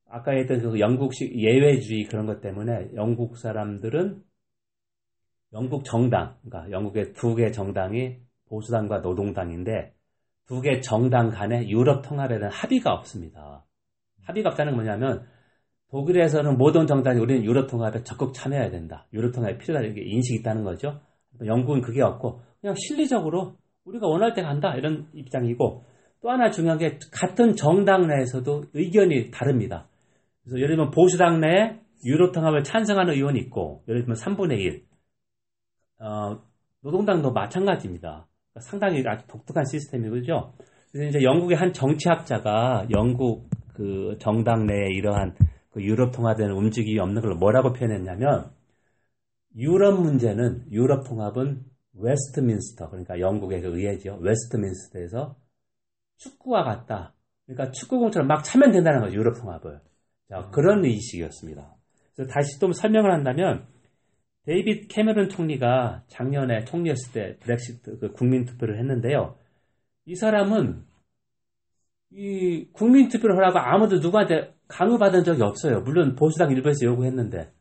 아까 0.10 0.32
했던 0.32 0.62
그 0.62 0.80
영국식 0.80 1.36
예외주의 1.38 2.06
그런 2.06 2.26
것 2.26 2.42
때문에 2.42 2.90
영국 2.96 3.38
사람들은 3.38 4.24
영국 5.54 5.86
정당, 5.86 6.36
그러니까 6.44 6.72
영국의 6.72 7.14
두 7.14 7.36
개 7.36 7.52
정당이 7.52 8.18
보수당과 8.50 9.00
노동당인데 9.00 9.94
두 10.48 10.62
개 10.62 10.82
정당 10.82 11.30
간에 11.30 11.68
유럽 11.70 12.04
통합에 12.04 12.38
대한 12.38 12.52
합의가 12.52 12.94
없습니다. 12.94 13.66
합의가 14.24 14.50
없다는 14.52 14.74
건 14.76 14.86
뭐냐면 14.86 15.28
독일에서는 15.92 16.58
모든 16.58 16.88
정당이 16.88 17.20
우리는 17.20 17.44
유럽 17.46 17.70
통합에 17.70 18.04
적극 18.04 18.34
참여해야 18.34 18.70
된다. 18.72 19.08
유럽 19.14 19.32
통합이 19.34 19.58
필요하다 19.60 19.88
이게 19.88 20.02
인식이 20.04 20.40
있다는 20.42 20.64
거죠. 20.64 21.02
영국은 21.46 21.82
그게 21.82 22.02
없고 22.02 22.42
그냥 22.62 22.76
실리적으로 22.78 23.56
우리가 23.86 24.08
원할 24.08 24.34
때 24.34 24.42
간다 24.42 24.76
이런 24.76 25.08
입장이고 25.14 25.84
또 26.22 26.30
하나 26.30 26.50
중요한 26.50 26.80
게 26.80 26.98
같은 27.12 27.56
정당 27.56 28.08
내에서도 28.08 28.66
의견이 28.74 29.32
다릅니다. 29.32 29.88
그래서 30.44 30.58
예를 30.58 30.76
들면 30.76 30.92
보수당 30.92 31.40
내에 31.40 31.80
유럽 32.04 32.32
통합을 32.32 32.64
찬성하는 32.64 33.14
의원이 33.14 33.40
있고 33.40 33.84
예를 33.88 34.02
들면 34.02 34.16
3분의 34.16 34.60
1 34.60 34.86
어, 36.00 36.40
노동당도 36.82 37.32
마찬가지입니다. 37.32 38.28
그러니까 38.54 38.60
상당히 38.60 39.04
아주 39.06 39.26
독특한 39.28 39.66
시스템이죠. 39.66 40.54
그래서 40.92 41.10
이제 41.10 41.24
영국의 41.24 41.58
한 41.58 41.74
정치학자가 41.74 42.88
영국 42.92 43.50
그 43.74 44.18
정당 44.20 44.66
내에 44.66 44.88
이러한 44.94 45.36
그 45.72 45.84
유럽 45.84 46.12
통합에는 46.14 46.56
움직임이 46.56 47.00
없는 47.00 47.22
걸 47.22 47.36
뭐라고 47.36 47.74
표현했냐면 47.74 48.50
유럽 49.58 50.02
문제는 50.02 50.72
유럽 50.72 51.08
통합은 51.08 51.64
웨스트민스터 51.94 52.90
그러니까 52.90 53.20
영국의 53.20 53.62
그 53.62 53.78
의회죠. 53.78 54.18
웨스트민스터에서 54.22 55.38
축구와 56.18 56.64
같다. 56.64 57.14
그러니까 57.46 57.72
축구공처럼 57.72 58.28
막 58.28 58.44
차면 58.44 58.72
된다는 58.72 59.02
거죠. 59.02 59.16
유럽 59.16 59.40
통합을. 59.40 59.80
자, 60.30 60.50
그런 60.52 60.84
의식이었습니다. 60.84 61.76
그래서 62.16 62.32
다시 62.32 62.60
또 62.60 62.72
설명을 62.72 63.12
한다면 63.12 63.68
데이빗 64.46 64.88
캐머런 64.90 65.30
총리가 65.30 66.04
작년에 66.08 66.66
총리였을 66.66 67.14
때 67.14 67.38
브렉시트 67.40 68.00
그 68.00 68.12
국민 68.12 68.46
투표를 68.46 68.78
했는데요. 68.80 69.38
이 70.06 70.16
사람은 70.16 70.84
이 72.12 72.70
국민 72.72 73.10
투표를 73.10 73.36
하라고 73.38 73.60
아무도 73.60 73.98
누구한테 73.98 74.56
강요받은 74.68 75.24
적이 75.24 75.44
없어요. 75.44 75.82
물론 75.82 76.16
보수당 76.16 76.52
일부에서 76.52 76.86
요구했는데. 76.86 77.52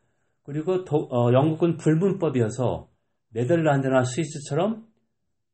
그리고 0.45 0.85
도, 0.85 1.07
어, 1.11 1.33
영국은 1.33 1.77
불문법이어서 1.77 2.87
네덜란드나 3.33 4.03
스위스처럼 4.03 4.85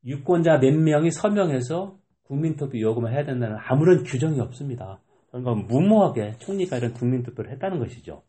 유권자 0.06 0.60
몇 0.60 0.74
명이 0.74 1.12
서명해서 1.12 1.98
국민투표 2.24 2.80
요구만 2.80 3.14
해야 3.14 3.24
된다는 3.24 3.58
아무런 3.60 4.04
규정이 4.04 4.40
없습니다. 4.40 5.00
그러니까 5.30 5.56
무모하게 5.56 6.34
총리가 6.40 6.78
이런 6.78 6.94
국민투표를 6.94 7.52
했다는 7.52 7.80
것이죠. 7.80 8.22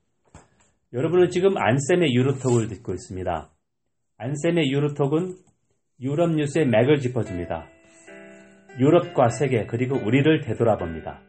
여러분은 0.92 1.30
지금 1.30 1.56
안쌤의 1.56 2.14
유로톡을 2.14 2.68
듣고 2.68 2.92
있습니다. 2.92 3.50
안쌤의 4.18 4.70
유로톡은 4.70 5.34
유럽 6.00 6.30
뉴스의 6.34 6.66
맥을 6.66 7.00
짚어줍니다. 7.00 7.66
유럽과 8.78 9.28
세계 9.28 9.66
그리고 9.66 9.96
우리를 9.96 10.42
되돌아봅니다. 10.42 11.20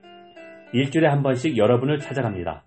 일주일에 0.74 1.08
한 1.08 1.24
번씩 1.24 1.58
여러분을 1.58 2.00
찾아갑니다. 2.00 2.66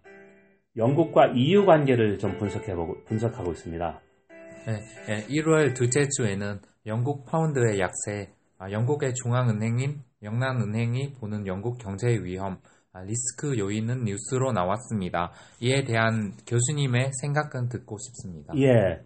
영국과 0.77 1.33
EU 1.35 1.65
관계를 1.65 2.19
좀 2.19 2.37
분석해보고, 2.39 3.05
분석하고 3.05 3.53
있습니다. 3.53 4.01
네, 4.67 4.73
네, 5.07 5.27
1월 5.29 5.75
둘째 5.75 6.07
주에는 6.09 6.59
영국 6.87 7.25
파운드의 7.27 7.79
약세, 7.81 8.33
아, 8.59 8.71
영국의 8.71 9.15
중앙은행인 9.15 10.01
영란은행이 10.23 11.15
보는 11.15 11.47
영국 11.47 11.79
경제의 11.79 12.25
위험, 12.25 12.59
아, 12.93 13.03
리스크 13.03 13.59
요인은 13.59 14.05
뉴스로 14.05 14.53
나왔습니다. 14.53 15.33
이에 15.61 15.85
대한 15.85 16.33
교수님의 16.47 17.11
생각은 17.21 17.69
듣고 17.69 17.97
싶습니다. 17.99 18.55
예. 18.57 19.01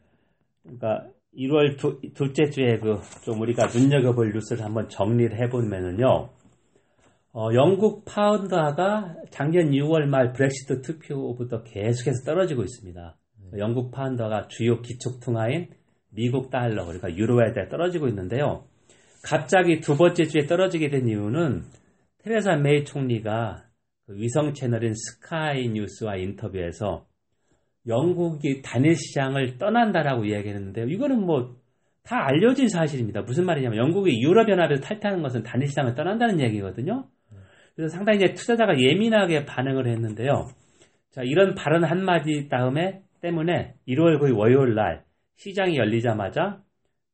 그러니까 0.62 1.06
1월 1.36 1.78
두, 1.78 2.00
둘째 2.14 2.50
주에 2.50 2.78
그 2.78 3.00
좀 3.24 3.40
우리가 3.40 3.66
눈여겨볼 3.66 4.32
뉴스를 4.32 4.64
한번 4.64 4.88
정리를 4.88 5.38
해보면은요. 5.40 6.30
어, 7.32 7.54
영국 7.54 8.04
파운드화가 8.04 9.14
작년 9.30 9.70
6월 9.70 10.06
말 10.06 10.32
브렉시트 10.32 10.82
투표부터 10.82 11.62
계속해서 11.62 12.24
떨어지고 12.24 12.62
있습니다. 12.62 13.16
네. 13.52 13.58
영국 13.58 13.92
파운드화가 13.92 14.48
주요 14.48 14.80
기축통화인 14.80 15.68
미국 16.10 16.50
달러 16.50 16.84
그러니까 16.84 17.14
유로에 17.16 17.52
대해 17.52 17.68
떨어지고 17.68 18.08
있는데요. 18.08 18.64
갑자기 19.22 19.80
두 19.80 19.96
번째 19.96 20.24
주에 20.24 20.46
떨어지게 20.46 20.88
된 20.88 21.06
이유는 21.06 21.62
테레사 22.18 22.56
메이 22.56 22.84
총리가 22.84 23.64
그 24.06 24.16
위성 24.16 24.52
채널인 24.52 24.94
스카이 24.94 25.68
뉴스와 25.68 26.16
인터뷰에서 26.16 27.06
영국이 27.86 28.62
단일 28.62 28.96
시장을 28.96 29.58
떠난다라고 29.58 30.24
이야기했는데요. 30.24 30.88
이거는 30.88 31.24
뭐 31.24 31.60
다 32.02 32.26
알려진 32.26 32.68
사실입니다. 32.68 33.22
무슨 33.22 33.46
말이냐면 33.46 33.78
영국이 33.78 34.20
유럽연합에서 34.20 34.82
탈퇴하는 34.82 35.22
것은 35.22 35.42
단일 35.42 35.68
시장을 35.68 35.94
떠난다는 35.94 36.40
얘기거든요. 36.40 37.06
그래서 37.74 37.94
상당히 37.96 38.18
이제 38.18 38.34
투자자가 38.34 38.78
예민하게 38.78 39.44
반응을 39.46 39.86
했는데요. 39.86 40.48
자, 41.10 41.22
이런 41.22 41.54
발언 41.54 41.84
한마디 41.84 42.48
다음에 42.48 43.02
때문에 43.20 43.74
1월 43.88 44.18
9일 44.20 44.36
월요일 44.36 44.74
날 44.74 45.04
시장이 45.36 45.76
열리자마자 45.76 46.62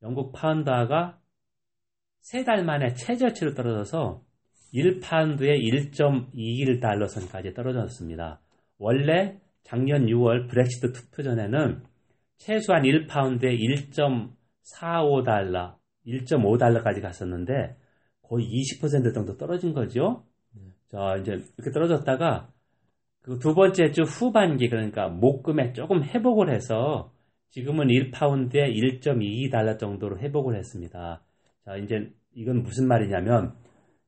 영국 0.02 0.32
파운드화가 0.32 1.18
세 2.20 2.44
달 2.44 2.64
만에 2.64 2.94
최저치로 2.94 3.54
떨어져서 3.54 4.20
1파운드에 4.74 5.60
1.21달러 5.92 7.06
선까지 7.06 7.54
떨어졌습니다. 7.54 8.40
원래 8.78 9.38
작년 9.62 10.06
6월 10.06 10.48
브렉시트 10.50 10.92
투표 10.92 11.22
전에는 11.22 11.84
최소한 12.38 12.82
1파운드에 12.82 13.56
1.45달러, 14.64 15.76
1.5달러까지 16.04 17.00
갔었는데 17.00 17.76
거의 18.22 18.44
20% 18.46 19.14
정도 19.14 19.36
떨어진 19.36 19.72
거죠. 19.72 20.24
자, 20.88 21.16
이제 21.20 21.32
이렇게 21.56 21.70
떨어졌다가 21.72 22.50
그 23.26 23.38
두 23.40 23.54
번째 23.54 23.90
주 23.90 24.02
후반기 24.02 24.68
그러니까 24.68 25.08
목금에 25.08 25.72
조금 25.72 26.04
회복을 26.04 26.48
해서 26.54 27.10
지금은 27.50 27.88
1파운드에 27.88 28.72
1.22달러 29.00 29.78
정도로 29.80 30.18
회복을 30.20 30.56
했습니다. 30.56 31.22
자, 31.64 31.76
이제 31.76 32.12
이건 32.34 32.62
무슨 32.62 32.86
말이냐면 32.86 33.54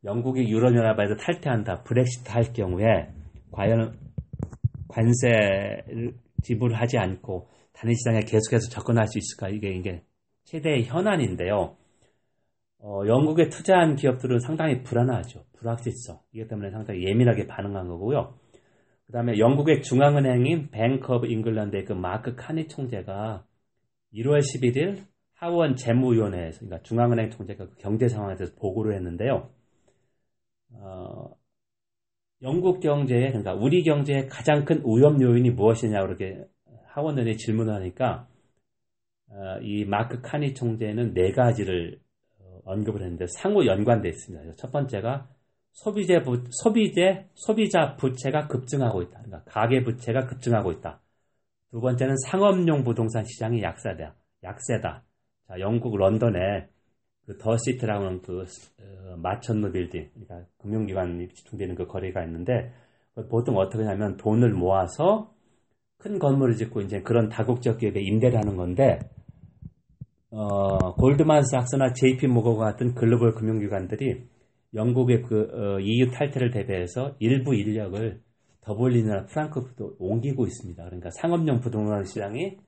영국이 0.05 0.49
유럽연합에서 0.49 1.17
탈퇴한다, 1.17 1.83
브렉시트 1.83 2.31
할 2.31 2.53
경우에 2.53 3.09
과연 3.51 3.99
관세를 4.87 6.15
지불하지 6.43 6.99
않고 6.99 7.49
단일 7.73 7.97
시장에 7.97 8.21
계속해서 8.21 8.71
접근할 8.71 9.09
수 9.09 9.19
있을까? 9.19 9.49
이게 9.49 9.71
이게 9.71 10.03
최대의 10.45 10.85
현안인데요. 10.85 11.77
어, 12.81 13.03
영국에 13.07 13.49
투자한 13.49 13.97
기업들은 13.97 14.39
상당히 14.41 14.83
불안하죠. 14.83 15.45
불확실성. 15.59 16.21
이기 16.33 16.47
때문에 16.47 16.71
상당히 16.71 17.05
예민하게 17.05 17.47
반응한 17.47 17.89
거고요. 17.89 18.35
그 19.07 19.13
다음에 19.13 19.39
영국의 19.39 19.83
중앙은행인 19.83 20.71
Bank 20.71 21.13
of 21.13 21.27
England의 21.27 21.85
그 21.85 21.93
마크 21.93 22.35
카니 22.37 22.69
총재가 22.69 23.45
1월 24.13 24.41
11일 24.41 25.07
하원 25.35 25.77
재무위원회에서, 25.77 26.61
그러니까 26.61 26.83
중앙은행 26.83 27.31
총재가 27.31 27.67
그 27.67 27.75
경제 27.79 28.09
상황에 28.09 28.37
대해서 28.37 28.55
보고를 28.57 28.95
했는데요. 28.97 29.51
어, 30.75 31.37
영국 32.43 32.81
경제에, 32.81 33.29
그러니까 33.29 33.55
우리 33.55 33.83
경제의 33.83 34.29
가장 34.29 34.65
큰 34.65 34.83
위험 34.85 35.21
요인이 35.21 35.51
무엇이냐, 35.51 36.01
그렇게 36.03 36.45
하원의원이 36.87 37.37
질문을 37.37 37.73
하니까, 37.75 38.29
어, 39.31 39.59
이 39.63 39.85
마크 39.85 40.21
카니 40.21 40.55
총재는 40.55 41.15
네 41.15 41.33
가지를 41.33 42.01
어, 42.01 42.08
언급을 42.69 43.03
했는데 43.03 43.27
상호 43.29 43.65
연관되어 43.65 44.11
있습니다. 44.11 44.55
첫 44.57 44.71
번째가 44.71 45.29
소비재 45.73 46.23
부, 46.23 46.43
소비재, 46.51 47.27
소비자 47.35 47.97
부채가 47.97 48.49
급증하고 48.49 49.03
있다. 49.03 49.23
그러니까 49.23 49.43
가계 49.51 49.85
부채가 49.85 50.27
급증하고 50.27 50.73
있다. 50.73 51.01
두 51.71 51.81
번째는 51.81 52.17
상업용 52.27 52.85
부동산 52.85 53.25
시장이 53.25 53.63
약세다. 53.63 54.15
약세다. 54.43 55.05
자, 55.47 55.61
영국 55.61 55.97
런던에 55.97 56.69
그 57.27 57.37
더시티라고 57.39 58.07
하는 58.07 58.23
그 58.23 58.43
어, 58.43 59.17
마천루 59.17 59.71
빌딩, 59.73 60.11
그러니까 60.15 60.49
금융기관이 60.59 61.29
집중되는 61.29 61.75
그 61.75 61.87
거리가 61.87 62.25
있는데 62.25 62.73
보통 63.31 63.57
어떻게 63.57 63.85
하냐면 63.85 64.17
돈을 64.17 64.53
모아서 64.53 65.35
큰 65.99 66.19
건물을 66.19 66.57
짓고 66.57 66.81
이제 66.83 67.03
그런 67.03 67.29
다국적 67.29 67.79
기업에 67.79 68.01
임대를 68.01 68.39
하는 68.39 68.57
건데 68.57 69.01
어, 70.31 70.95
골드만삭스나 70.95 71.93
JP 71.95 72.27
모건 72.27 72.59
같은 72.59 72.95
글로벌 72.95 73.35
금융기관들이 73.35 74.27
영국의 74.75 75.23
그 75.23 75.49
어, 75.53 75.81
EU 75.81 76.11
탈퇴를 76.11 76.51
대비해서 76.51 77.15
일부 77.19 77.55
인력을 77.55 78.21
더블린이나 78.61 79.25
프랑크푸르트 79.27 79.97
옮기고 79.99 80.47
있습니다. 80.47 80.85
그러니까 80.85 81.11
상업용 81.11 81.61
부동산 81.61 82.05
시장이 82.05 82.59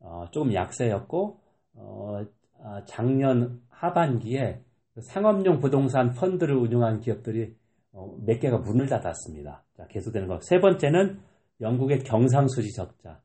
어, 0.00 0.26
조금 0.30 0.52
약세였고 0.52 1.40
어, 1.74 2.20
아, 2.62 2.84
작년 2.86 3.60
하반기에 3.70 4.60
그 4.94 5.00
상업용 5.00 5.60
부동산 5.60 6.12
펀드를 6.12 6.56
운영한 6.56 7.00
기업들이 7.00 7.54
어, 7.92 8.14
몇 8.26 8.38
개가 8.40 8.58
문을 8.58 8.86
닫았습니다. 8.86 9.64
자, 9.76 9.86
계속되는 9.86 10.28
거. 10.28 10.38
세 10.42 10.60
번째는 10.60 11.20
영국의 11.60 12.00
경상수지 12.00 12.72
적자. 12.72 13.20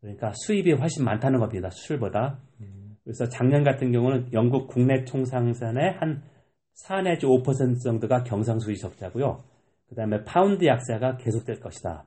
그러니까 0.00 0.32
수입이 0.34 0.72
훨씬 0.72 1.04
많다는 1.04 1.38
겁니다. 1.38 1.70
수출보다. 1.70 2.40
그래서 3.10 3.28
작년 3.28 3.64
같은 3.64 3.90
경우는 3.90 4.32
영국 4.32 4.68
국내 4.68 5.04
총생산의 5.04 5.94
한 5.98 6.22
4 6.74 7.02
내지 7.02 7.26
5% 7.26 7.82
정도가 7.82 8.22
경상수지 8.22 8.80
적자고요. 8.80 9.42
그 9.88 9.96
다음에 9.96 10.24
파운드 10.24 10.64
약세가 10.64 11.16
계속될 11.16 11.58
것이다. 11.60 12.06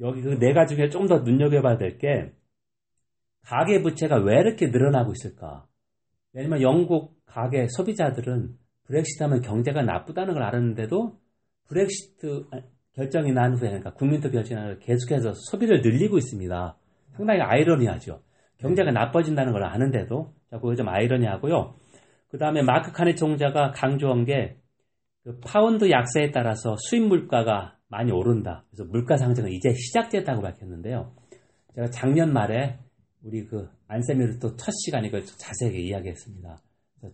여기 0.00 0.20
그 0.20 0.36
네 0.38 0.52
가지 0.52 0.74
중에 0.74 0.90
좀 0.90 1.06
더 1.06 1.20
눈여겨봐야 1.20 1.78
될 1.78 1.96
게 1.96 2.32
가계 3.46 3.80
부채가 3.82 4.16
왜 4.16 4.40
이렇게 4.40 4.66
늘어나고 4.66 5.12
있을까? 5.12 5.66
왜냐면 6.34 6.60
영국 6.60 7.14
가계 7.24 7.68
소비자들은 7.68 8.56
브렉시트 8.86 9.22
하면 9.22 9.40
경제가 9.40 9.82
나쁘다는 9.82 10.34
걸 10.34 10.42
알았는데도 10.42 11.18
브렉시트 11.68 12.46
결정이 12.94 13.32
난 13.32 13.54
후에 13.54 13.68
그러니까 13.68 13.94
국민투표 13.94 14.30
결정이 14.30 14.60
난 14.60 14.70
후에 14.72 14.78
계속해서 14.80 15.32
소비를 15.50 15.80
늘리고 15.82 16.18
있습니다. 16.18 16.76
상당히 17.16 17.40
아이러니하죠. 17.40 18.20
경제가 18.62 18.90
나빠진다는 18.92 19.52
걸 19.52 19.64
아는데도 19.64 20.32
자, 20.50 20.56
그거 20.56 20.74
좀 20.74 20.88
아이러니하고요. 20.88 21.74
그 22.28 22.38
다음에 22.38 22.62
마크 22.62 22.92
카니 22.92 23.16
총재가 23.16 23.72
강조한 23.72 24.24
게 24.24 24.62
그 25.24 25.38
파운드 25.38 25.88
약세에 25.90 26.32
따라서 26.32 26.76
수입 26.78 27.04
물가가 27.04 27.78
많이 27.88 28.10
오른다. 28.10 28.64
그래서 28.70 28.84
물가 28.90 29.16
상승은 29.16 29.52
이제 29.52 29.72
시작됐다고 29.72 30.42
밝혔는데요. 30.42 31.12
제가 31.74 31.90
작년 31.90 32.32
말에 32.32 32.78
우리 33.22 33.46
그 33.46 33.68
안쌤의 33.86 34.25
유로톡 34.25 34.56
첫 34.56 34.72
시간에 34.84 35.10
그 35.10 35.24
자세하게 35.24 35.80
이야기했습니다. 35.80 36.58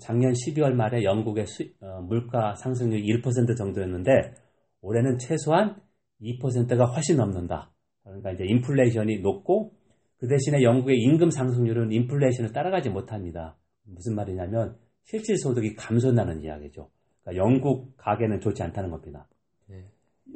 작년 0.00 0.32
12월 0.32 0.72
말에 0.72 1.02
영국의 1.02 1.46
수, 1.46 1.64
어, 1.80 2.00
물가 2.02 2.54
상승률 2.54 3.02
1% 3.02 3.56
정도였는데 3.56 4.34
올해는 4.80 5.18
최소한 5.18 5.76
2%가 6.20 6.84
훨씬 6.86 7.16
넘는다. 7.16 7.70
그러니까 8.04 8.32
이제 8.32 8.44
인플레이션이 8.44 9.20
높고 9.20 9.72
그 10.18 10.26
대신에 10.28 10.62
영국의 10.62 10.98
임금 10.98 11.30
상승률은 11.30 11.92
인플레이션을 11.92 12.52
따라가지 12.52 12.90
못합니다. 12.90 13.56
무슨 13.84 14.14
말이냐면 14.14 14.76
실질 15.04 15.36
소득이 15.38 15.74
감소한다는 15.74 16.42
이야기죠. 16.42 16.90
그러니까 17.22 17.44
영국 17.44 17.96
가계는 17.96 18.40
좋지 18.40 18.62
않다는 18.62 18.90
겁니다. 18.90 19.26
네. 19.68 19.84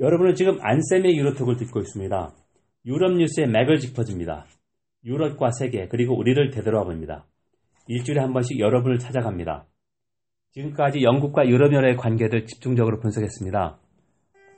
여러분은 0.01 0.35
지금 0.35 0.59
안쌤의 0.61 1.16
유로톡을 1.16 1.57
듣고 1.57 1.81
있습니다. 1.81 2.35
유럽 2.87 3.12
뉴스의 3.12 3.49
맥을 3.49 3.79
짚어줍니다. 3.79 4.47
유럽과 5.05 5.51
세계 5.51 5.88
그리고 5.88 6.16
우리를 6.16 6.51
되돌아 6.51 6.85
봅니다. 6.85 7.27
일주일에 7.88 8.21
한 8.21 8.33
번씩 8.33 8.61
여러분을 8.61 8.99
찾아갑니다. 8.99 9.66
지금까지 10.53 11.03
영국과 11.03 11.49
유럽연합의 11.49 11.97
관계를 11.97 12.47
집중적으로 12.47 13.01
분석했습니다. 13.01 13.79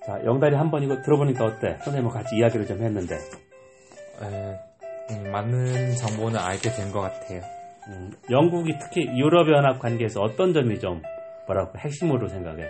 자, 0.07 0.25
영달이 0.25 0.55
한 0.55 0.71
번 0.71 0.83
이거 0.83 1.01
들어보니까 1.01 1.45
어때? 1.47 1.79
선생님과 1.79 2.13
같이 2.13 2.37
이야기를 2.37 2.67
좀 2.67 2.83
했는데. 2.83 3.15
에, 3.15 4.74
음, 5.11 5.31
많은 5.33 5.95
정보는 5.97 6.39
알게 6.39 6.71
된 6.71 6.91
것 6.93 7.01
같아요. 7.01 7.43
음, 7.89 8.13
영국이 8.31 8.73
특히 8.81 9.03
유럽연합 9.07 9.79
관계에서 9.81 10.21
어떤 10.21 10.53
점이 10.53 10.79
좀 10.81 11.03
뭐라고 11.47 11.79
핵심으로 11.79 12.29
생각해? 12.29 12.65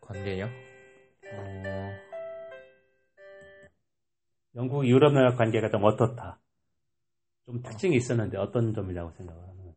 관계요? 0.00 0.46
어... 1.32 1.90
영국 4.56 4.86
유럽연합 4.86 5.36
관계가 5.36 5.68
좀 5.70 5.84
어떻다? 5.84 6.38
좀 7.46 7.62
특징이 7.62 7.96
있었는데 7.96 8.38
어떤 8.38 8.72
점이라고 8.74 9.10
생각을 9.12 9.42
하는? 9.42 9.74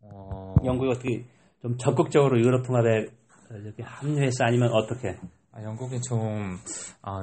어... 0.00 0.54
영국이 0.64 0.90
어떻게 0.90 1.24
좀 1.62 1.76
적극적으로 1.78 2.38
유럽 2.38 2.64
통합에 2.66 3.06
이렇게 3.50 3.82
합류해서 3.82 4.44
아니면 4.44 4.70
어떻게? 4.72 5.16
아, 5.52 5.62
영국이 5.62 6.00
좀 6.02 6.56
어, 7.02 7.22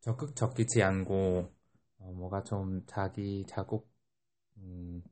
적극적이지 0.00 0.82
않고 0.82 1.48
어, 1.98 2.12
뭐가 2.14 2.42
좀 2.42 2.82
자기 2.86 3.44
자국 3.46 3.88
음, 4.58 5.02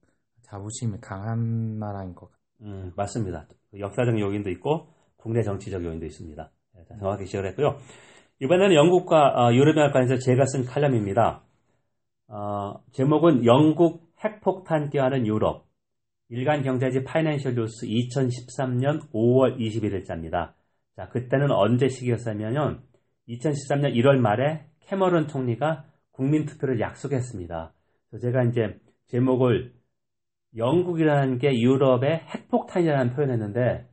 자부심이 0.43 0.99
강한 1.01 1.79
나라인 1.79 2.15
것 2.15 2.31
같아요. 2.31 2.41
음, 2.63 2.93
맞습니다. 2.97 3.47
역사적 3.79 4.19
요인도 4.19 4.51
있고 4.51 4.89
국내 5.17 5.43
정치적 5.43 5.85
요인도 5.85 6.07
있습니다. 6.07 6.51
네, 6.75 6.85
정확히 6.99 7.27
지적했고요. 7.27 7.79
이번에는 8.41 8.75
영국과 8.75 9.29
어, 9.35 9.53
유럽연합 9.53 9.93
관해서 9.93 10.17
제가 10.19 10.45
쓴 10.47 10.65
칼럼입니다. 10.65 11.43
어, 12.29 12.83
제목은 12.93 13.45
영국 13.45 14.13
핵폭탄 14.25 14.91
껴하는 14.91 15.27
유럽. 15.27 15.67
일간 16.29 16.63
경제지 16.63 17.03
파이낸셜 17.03 17.55
뉴스 17.55 17.87
2013년 17.87 19.11
5월 19.13 19.59
21일자입니다. 19.59 20.55
자, 20.97 21.09
그때는 21.09 21.51
언제 21.51 21.89
시기였냐면 21.89 22.83
2013년 23.29 23.95
1월 23.95 24.17
말에 24.19 24.67
캐머런 24.81 25.29
총리가 25.29 25.85
국민 26.11 26.45
투표를 26.45 26.81
약속했습니다. 26.81 27.73
그래서 28.11 28.27
제가 28.27 28.43
이제 28.45 28.79
제목을 29.07 29.73
영국이라는 30.57 31.39
게 31.39 31.59
유럽의 31.61 32.21
핵폭탄이라는 32.35 33.15
표현했는데 33.15 33.87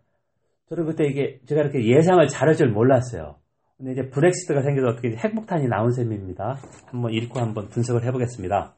저는 0.69 0.85
그때 0.85 1.05
이게 1.05 1.39
제가 1.45 1.61
이렇게 1.61 1.87
예상을 1.87 2.27
잘할 2.27 2.55
줄 2.55 2.69
몰랐어요. 2.69 3.35
근데 3.77 3.91
이제 3.91 4.09
브렉시트가 4.09 4.61
생겨서 4.63 4.87
어떻게 4.87 5.15
핵폭탄이 5.15 5.67
나온 5.67 5.91
셈입니다. 5.91 6.57
한번 6.87 7.13
읽고 7.13 7.39
한번 7.39 7.69
분석을 7.69 8.03
해보겠습니다. 8.05 8.73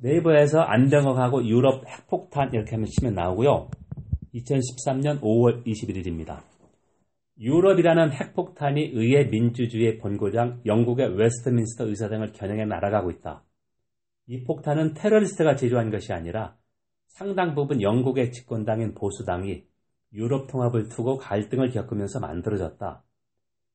네이버에서 0.00 0.60
안병억하고 0.60 1.44
유럽 1.46 1.86
핵폭탄 1.86 2.50
이렇게 2.54 2.72
하면 2.72 2.86
치면 2.86 3.14
나오고요. 3.14 3.68
2013년 4.34 5.20
5월 5.20 5.64
21일입니다. 5.64 6.42
유럽이라는 7.40 8.12
핵폭탄이 8.12 8.90
의회 8.94 9.24
민주주의의 9.24 9.98
본고장 9.98 10.62
영국의 10.66 11.16
웨스트민스터 11.16 11.86
의사당을 11.86 12.32
겨냥해 12.32 12.64
날아가고 12.64 13.10
있다. 13.12 13.44
이 14.26 14.42
폭탄은 14.44 14.94
테러리스트가 14.94 15.54
제조한 15.54 15.90
것이 15.90 16.12
아니라 16.12 16.56
상당 17.06 17.54
부분 17.54 17.80
영국의 17.80 18.32
집권당인 18.32 18.94
보수당이 18.94 19.64
유럽 20.12 20.48
통합을 20.48 20.88
두고 20.88 21.18
갈등을 21.18 21.70
겪으면서 21.70 22.20
만들어졌다. 22.20 23.04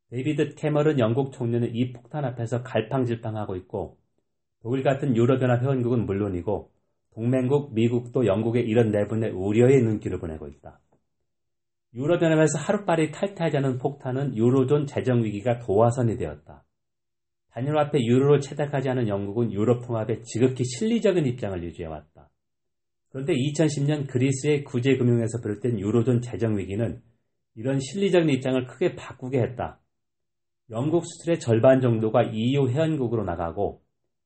데이비드 0.10 0.56
캐머런 0.56 1.00
영국 1.00 1.32
총리는 1.32 1.74
이 1.74 1.92
폭탄 1.94 2.26
앞에서 2.26 2.64
갈팡질팡하고 2.64 3.56
있고 3.58 3.98
독일 4.62 4.84
같은 4.84 5.16
유럽연합 5.16 5.62
회원국은 5.62 6.06
물론이고 6.06 6.73
동맹국 7.14 7.74
미국도 7.74 8.26
영국의 8.26 8.64
이런 8.64 8.92
내분에 8.92 9.30
우려의 9.30 9.82
눈길을 9.84 10.20
보내고 10.20 10.48
있다. 10.48 10.80
유럽연합에서 11.94 12.58
하루빨리 12.58 13.12
탈퇴하자는 13.12 13.78
폭탄은 13.78 14.36
유로존 14.36 14.88
재정 14.88 15.24
위기가 15.24 15.60
도화선이 15.60 16.18
되었다. 16.18 16.66
단일 17.52 17.78
화폐 17.78 18.00
유로를 18.04 18.40
채택하지 18.40 18.90
않은 18.90 19.08
영국은 19.08 19.52
유럽 19.54 19.86
통합에 19.86 20.24
지극히 20.24 20.64
실리적인 20.66 21.28
입장을 21.28 21.64
유지해왔다. 21.64 22.32
그런데 23.10 23.34
2010년 23.34 24.08
그리스의 24.08 24.64
구제금융에서 24.64 25.40
비롯된 25.44 25.80
유로존 25.80 26.22
재정 26.22 26.58
위기는 26.58 27.00
이런 27.56 27.80
실리적인 27.80 28.28
입장을 28.28 28.66
크게 28.66 28.96
바꾸게 28.96 29.40
했다. 29.40 29.80
영국 30.72 31.06
수출의 31.06 31.40
절반 31.40 31.80
정도가 31.80 32.24
EU 32.24 32.70
회원국으로 32.70 33.24
나가고 33.24 33.83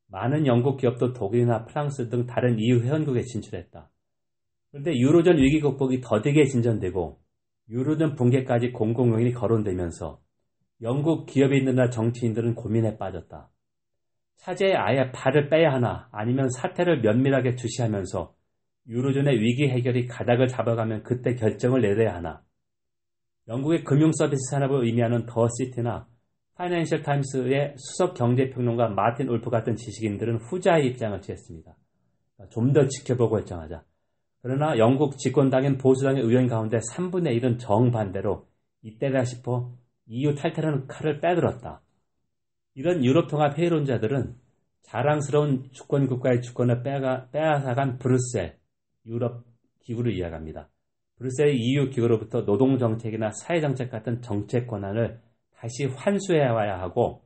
많은 0.08 0.46
영국 0.48 0.78
기업도 0.78 1.14
독일이나 1.14 1.66
프랑스 1.66 2.10
등 2.10 2.26
다른 2.26 2.58
EU 2.60 2.82
회원국에 2.82 3.24
진출했다. 3.24 3.90
그런데 4.72 4.96
유로존 4.96 5.38
위기 5.38 5.60
극복이 5.60 6.02
더디게 6.02 6.46
진전되고 6.46 7.20
유로존 7.70 8.16
붕괴까지 8.16 8.72
공공요인이 8.72 9.34
거론되면서 9.34 10.20
영국 10.82 11.26
기업인들이나 11.26 11.90
정치인들은 11.90 12.56
고민에 12.56 12.98
빠졌다. 12.98 13.50
차제에 14.38 14.76
아예 14.76 15.12
발을 15.12 15.50
빼야 15.50 15.74
하나 15.74 16.08
아니면 16.12 16.50
사태를 16.50 17.02
면밀하게 17.02 17.56
주시하면서 17.56 18.34
유로존의 18.88 19.40
위기 19.42 19.68
해결이 19.68 20.06
가닥을 20.06 20.48
잡아가면 20.48 21.04
그때 21.04 21.36
결정을 21.36 21.82
내려야 21.82 22.16
하나. 22.16 22.42
영국의 23.48 23.84
금융 23.84 24.12
서비스 24.14 24.52
산업을 24.52 24.86
의미하는 24.86 25.26
더 25.26 25.48
시티나 25.50 26.08
파이낸셜 26.58 27.04
타임스의 27.04 27.76
수석 27.78 28.16
경제평론가 28.16 28.90
마틴 28.90 29.30
울프 29.30 29.52
같은 29.52 29.76
지식인들은 29.76 30.38
후자의 30.38 30.88
입장을 30.88 31.22
취했습니다. 31.22 31.76
좀 32.50 32.74
더 32.74 32.88
지켜보고 32.88 33.36
결정하자. 33.36 33.84
그러나 34.42 34.78
영국 34.78 35.18
집권당인 35.18 35.78
보수당의 35.78 36.24
의원 36.24 36.48
가운데 36.48 36.78
3분의 36.78 37.40
1은 37.40 37.60
정반대로 37.60 38.48
이때다 38.82 39.24
싶어 39.24 39.72
EU 40.08 40.34
탈퇴라는 40.36 40.88
칼을 40.88 41.20
빼들었다. 41.20 41.82
이런 42.74 43.04
유럽 43.04 43.28
통합 43.28 43.58
회의론자들은 43.58 44.36
자랑스러운 44.82 45.70
주권 45.72 46.08
국가의 46.08 46.42
주권을 46.42 46.82
빼가, 46.82 47.30
빼앗아간 47.32 47.98
브뤼셀, 47.98 48.58
유럽 49.06 49.44
기구를 49.82 50.14
이야기합니다. 50.14 50.70
브뤼셀의 51.18 51.56
EU 51.56 51.90
기구로부터 51.90 52.46
노동 52.46 52.78
정책이나 52.78 53.32
사회 53.32 53.60
정책 53.60 53.92
같은 53.92 54.22
정책 54.22 54.68
권한을 54.68 55.20
다시 55.58 55.86
환수해 55.86 56.46
와야 56.48 56.80
하고 56.80 57.24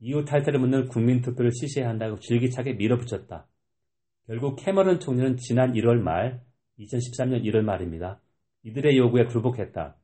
EU 0.00 0.24
탈퇴를 0.24 0.60
묻는 0.60 0.88
국민투표를 0.88 1.50
실시해야 1.52 1.88
한다고 1.88 2.18
줄기차게 2.18 2.74
밀어붙였다. 2.74 3.46
결국 4.26 4.56
캐머런 4.56 5.00
총리는 5.00 5.36
지난 5.36 5.72
1월 5.72 5.96
말, 5.98 6.42
2013년 6.78 7.44
1월 7.44 7.62
말입니다. 7.62 8.20
이들의 8.64 8.96
요구에 8.98 9.24
굴복했다. 9.24 9.96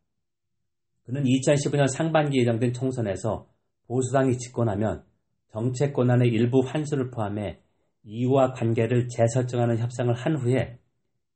그는 1.04 1.24
2015년 1.24 1.88
상반기 1.88 2.38
예정된 2.40 2.72
총선에서 2.72 3.48
보수당이 3.86 4.38
집권하면 4.38 5.04
정책 5.52 5.92
권한의 5.92 6.28
일부 6.28 6.60
환수를 6.60 7.10
포함해 7.10 7.60
EU와 8.04 8.52
관계를 8.52 9.08
재설정하는 9.08 9.78
협상을 9.78 10.12
한 10.14 10.36
후에 10.36 10.78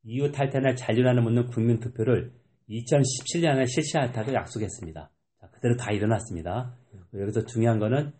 EU 0.05 0.31
탈퇴나 0.33 0.75
잔류란을 0.75 1.23
묻는 1.23 1.47
국민투표를 1.47 2.33
2017년에 2.68 3.66
실시하다고 3.68 4.33
약속했습니다. 4.35 5.11
자, 5.62 5.68
그대로 5.68 5.77
다 5.77 5.92
일어났습니다. 5.92 6.75
여기서 7.14 7.44
중요한 7.46 7.79
거는 7.79 8.12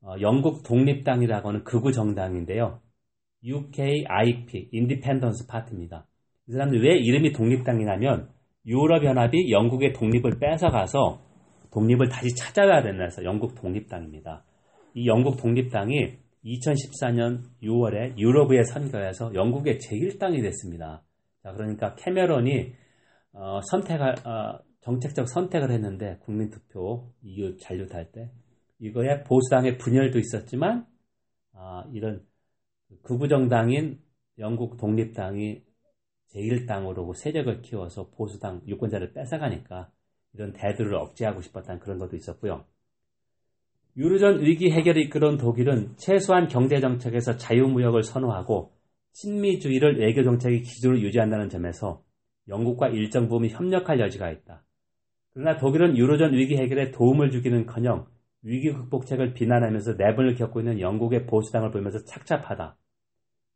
어, 0.00 0.14
영국 0.20 0.62
독립당이라고 0.64 1.48
하는 1.48 1.64
극우 1.64 1.92
정당인데요. 1.92 2.80
UKIP, 3.44 4.70
Independence 4.72 5.46
Party입니다. 5.48 6.06
이 6.48 6.52
사람들 6.52 6.82
왜 6.82 6.96
이름이 6.96 7.32
독립당이냐면 7.32 8.30
유럽연합이 8.66 9.52
영국의 9.52 9.92
독립을 9.92 10.38
뺏어가서 10.38 11.20
독립을 11.72 12.08
다시 12.08 12.34
찾아가야 12.34 12.82
돼서 12.82 13.22
영국 13.24 13.54
독립당입니다. 13.54 14.44
이 14.94 15.06
영국 15.06 15.36
독립당이 15.36 16.16
2014년 16.44 17.42
6월에 17.62 18.18
유럽의회 18.18 18.64
선거에서 18.64 19.34
영국의 19.34 19.78
제1당이 19.78 20.42
됐습니다. 20.42 21.02
자, 21.42 21.52
그러니까 21.52 21.94
캐메론이 21.94 22.72
어, 23.34 23.60
선택할 23.62 24.14
어, 24.26 24.58
정책적 24.82 25.28
선택을 25.28 25.70
했는데 25.70 26.18
국민투표 26.22 27.12
EU 27.22 27.56
잔류할 27.58 28.12
때 28.12 28.30
이거에 28.78 29.22
보수당의 29.22 29.78
분열도 29.78 30.18
있었지만 30.18 30.86
어, 31.52 31.84
이런 31.92 32.26
극우 33.02 33.28
정당인 33.28 34.00
영국 34.38 34.76
독립당이 34.76 35.62
제1당으로 36.34 37.14
세력을 37.14 37.62
키워서 37.62 38.10
보수당 38.10 38.62
유권자를 38.66 39.12
뺏어가니까 39.12 39.90
이런 40.34 40.52
대두를 40.52 40.94
억제하고 40.94 41.42
싶었다는 41.42 41.80
그런 41.80 41.98
것도 41.98 42.16
있었고요. 42.16 42.64
유로존 43.96 44.40
위기 44.40 44.70
해결을 44.70 45.02
이끌어온 45.02 45.36
독일은 45.36 45.94
최소한 45.96 46.48
경제정책에서 46.48 47.36
자유무역을 47.36 48.02
선호하고 48.02 48.72
친미주의를 49.12 50.00
외교정책의 50.00 50.62
기조로 50.62 51.00
유지한다는 51.00 51.50
점에서 51.50 52.02
영국과 52.48 52.88
일정 52.88 53.28
부분 53.28 53.48
협력할 53.50 54.00
여지가 54.00 54.30
있다. 54.30 54.61
그러나 55.34 55.56
독일은 55.56 55.96
유로존 55.96 56.34
위기 56.34 56.56
해결에 56.56 56.90
도움을 56.90 57.30
주기는 57.30 57.66
커녕 57.66 58.06
위기 58.42 58.72
극복책을 58.72 59.34
비난하면서 59.34 59.94
내분을 59.94 60.34
겪고 60.34 60.60
있는 60.60 60.80
영국의 60.80 61.26
보수당을 61.26 61.70
보면서 61.70 62.04
착잡하다. 62.04 62.76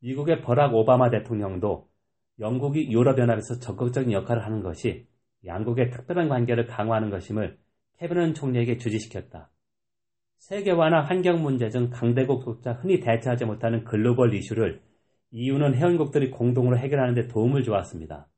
미국의 0.01 0.43
버락 0.43 0.75
오바마 0.75 1.11
대통령도 1.11 1.89
영국이 2.39 2.91
유럽연합에서 2.91 3.59
적극적인 3.59 4.13
역할을 4.13 4.45
하는 4.45 4.63
것이 4.63 5.07
양국의 5.45 5.91
특별한 5.91 6.29
관계를 6.29 6.67
강화하는 6.67 7.11
것임을 7.11 7.59
캐비넌 7.99 8.35
총리에게 8.35 8.77
주지시켰다. 8.77 9.51
세계화나 10.39 11.03
환경 11.03 11.43
문제 11.43 11.69
등 11.69 11.91
강대국조차 11.91 12.75
흔히 12.75 13.01
대처하지 13.01 13.47
못하는 13.47 13.85
글로벌 13.85 14.35
이슈를 14.35 14.83
EU는 15.33 15.75
회원국들이 15.75 16.31
공동으로 16.31 16.79
해결하는 16.79 17.15
데 17.15 17.27
도움을 17.27 17.63
주었습니다. 17.63 18.29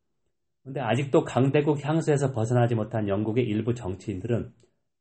그런데 0.69 0.81
아직도 0.81 1.25
강대국 1.25 1.83
향수에서 1.83 2.33
벗어나지 2.33 2.75
못한 2.75 3.09
영국의 3.09 3.45
일부 3.45 3.75
정치인들은 3.75 4.53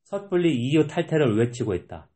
섣불리 0.03 0.55
EU 0.55 0.87
탈퇴를 0.87 1.37
외치고 1.37 1.75
있다. 1.75 2.07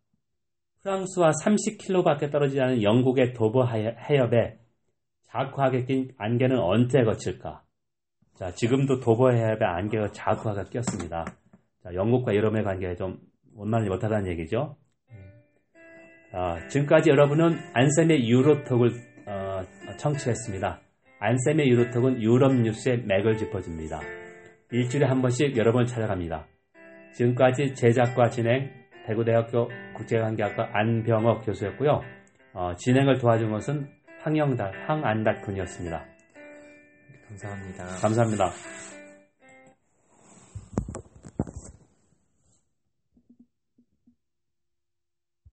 프랑스와 0.81 1.31
30km밖에 1.31 2.31
떨어지지 2.31 2.61
않은 2.61 2.81
영국의 2.81 3.33
도보 3.33 3.65
해협에 3.67 4.57
자쿠하게 5.23 5.85
낀 5.85 6.11
안개는 6.17 6.57
언제 6.59 7.03
거칠까? 7.03 7.61
자, 8.35 8.51
지금도 8.51 9.01
도보 9.01 9.31
해협에 9.31 9.65
안개가 9.65 10.11
자쿠하게 10.13 10.69
꼈습니다. 10.71 11.25
자, 11.83 11.93
영국과 11.93 12.33
유럽의 12.33 12.63
관계에 12.63 12.95
좀 12.95 13.19
원만하지 13.53 13.89
못하다는 13.89 14.31
얘기죠. 14.31 14.77
자, 16.31 16.67
지금까지 16.69 17.09
여러분은 17.09 17.57
안쌤의 17.73 18.29
유로톡을 18.29 18.91
어, 19.27 19.61
청취했습니다. 19.97 20.81
안쌤의 21.21 21.69
유로톡은 21.69 22.21
유럽 22.21 22.55
뉴스의 22.55 23.03
맥을 23.05 23.37
짚어줍니다. 23.37 23.99
일주일에 24.71 25.05
한 25.05 25.21
번씩 25.21 25.55
여러분 25.55 25.85
찾아갑니다. 25.85 26.47
지금까지 27.13 27.75
제작과 27.75 28.29
진행 28.29 28.71
대구대학교 29.05 29.69
국제관계학과 29.95 30.69
안병억 30.73 31.45
교수였고요. 31.45 32.01
어, 32.53 32.73
진행을 32.75 33.19
도와준 33.19 33.51
것은 33.51 33.87
황영달, 34.23 34.71
황안đạt 34.87 35.41
군이었습니다. 35.43 36.05
감사합니다. 37.27 37.85
감사합니다. 38.01 38.51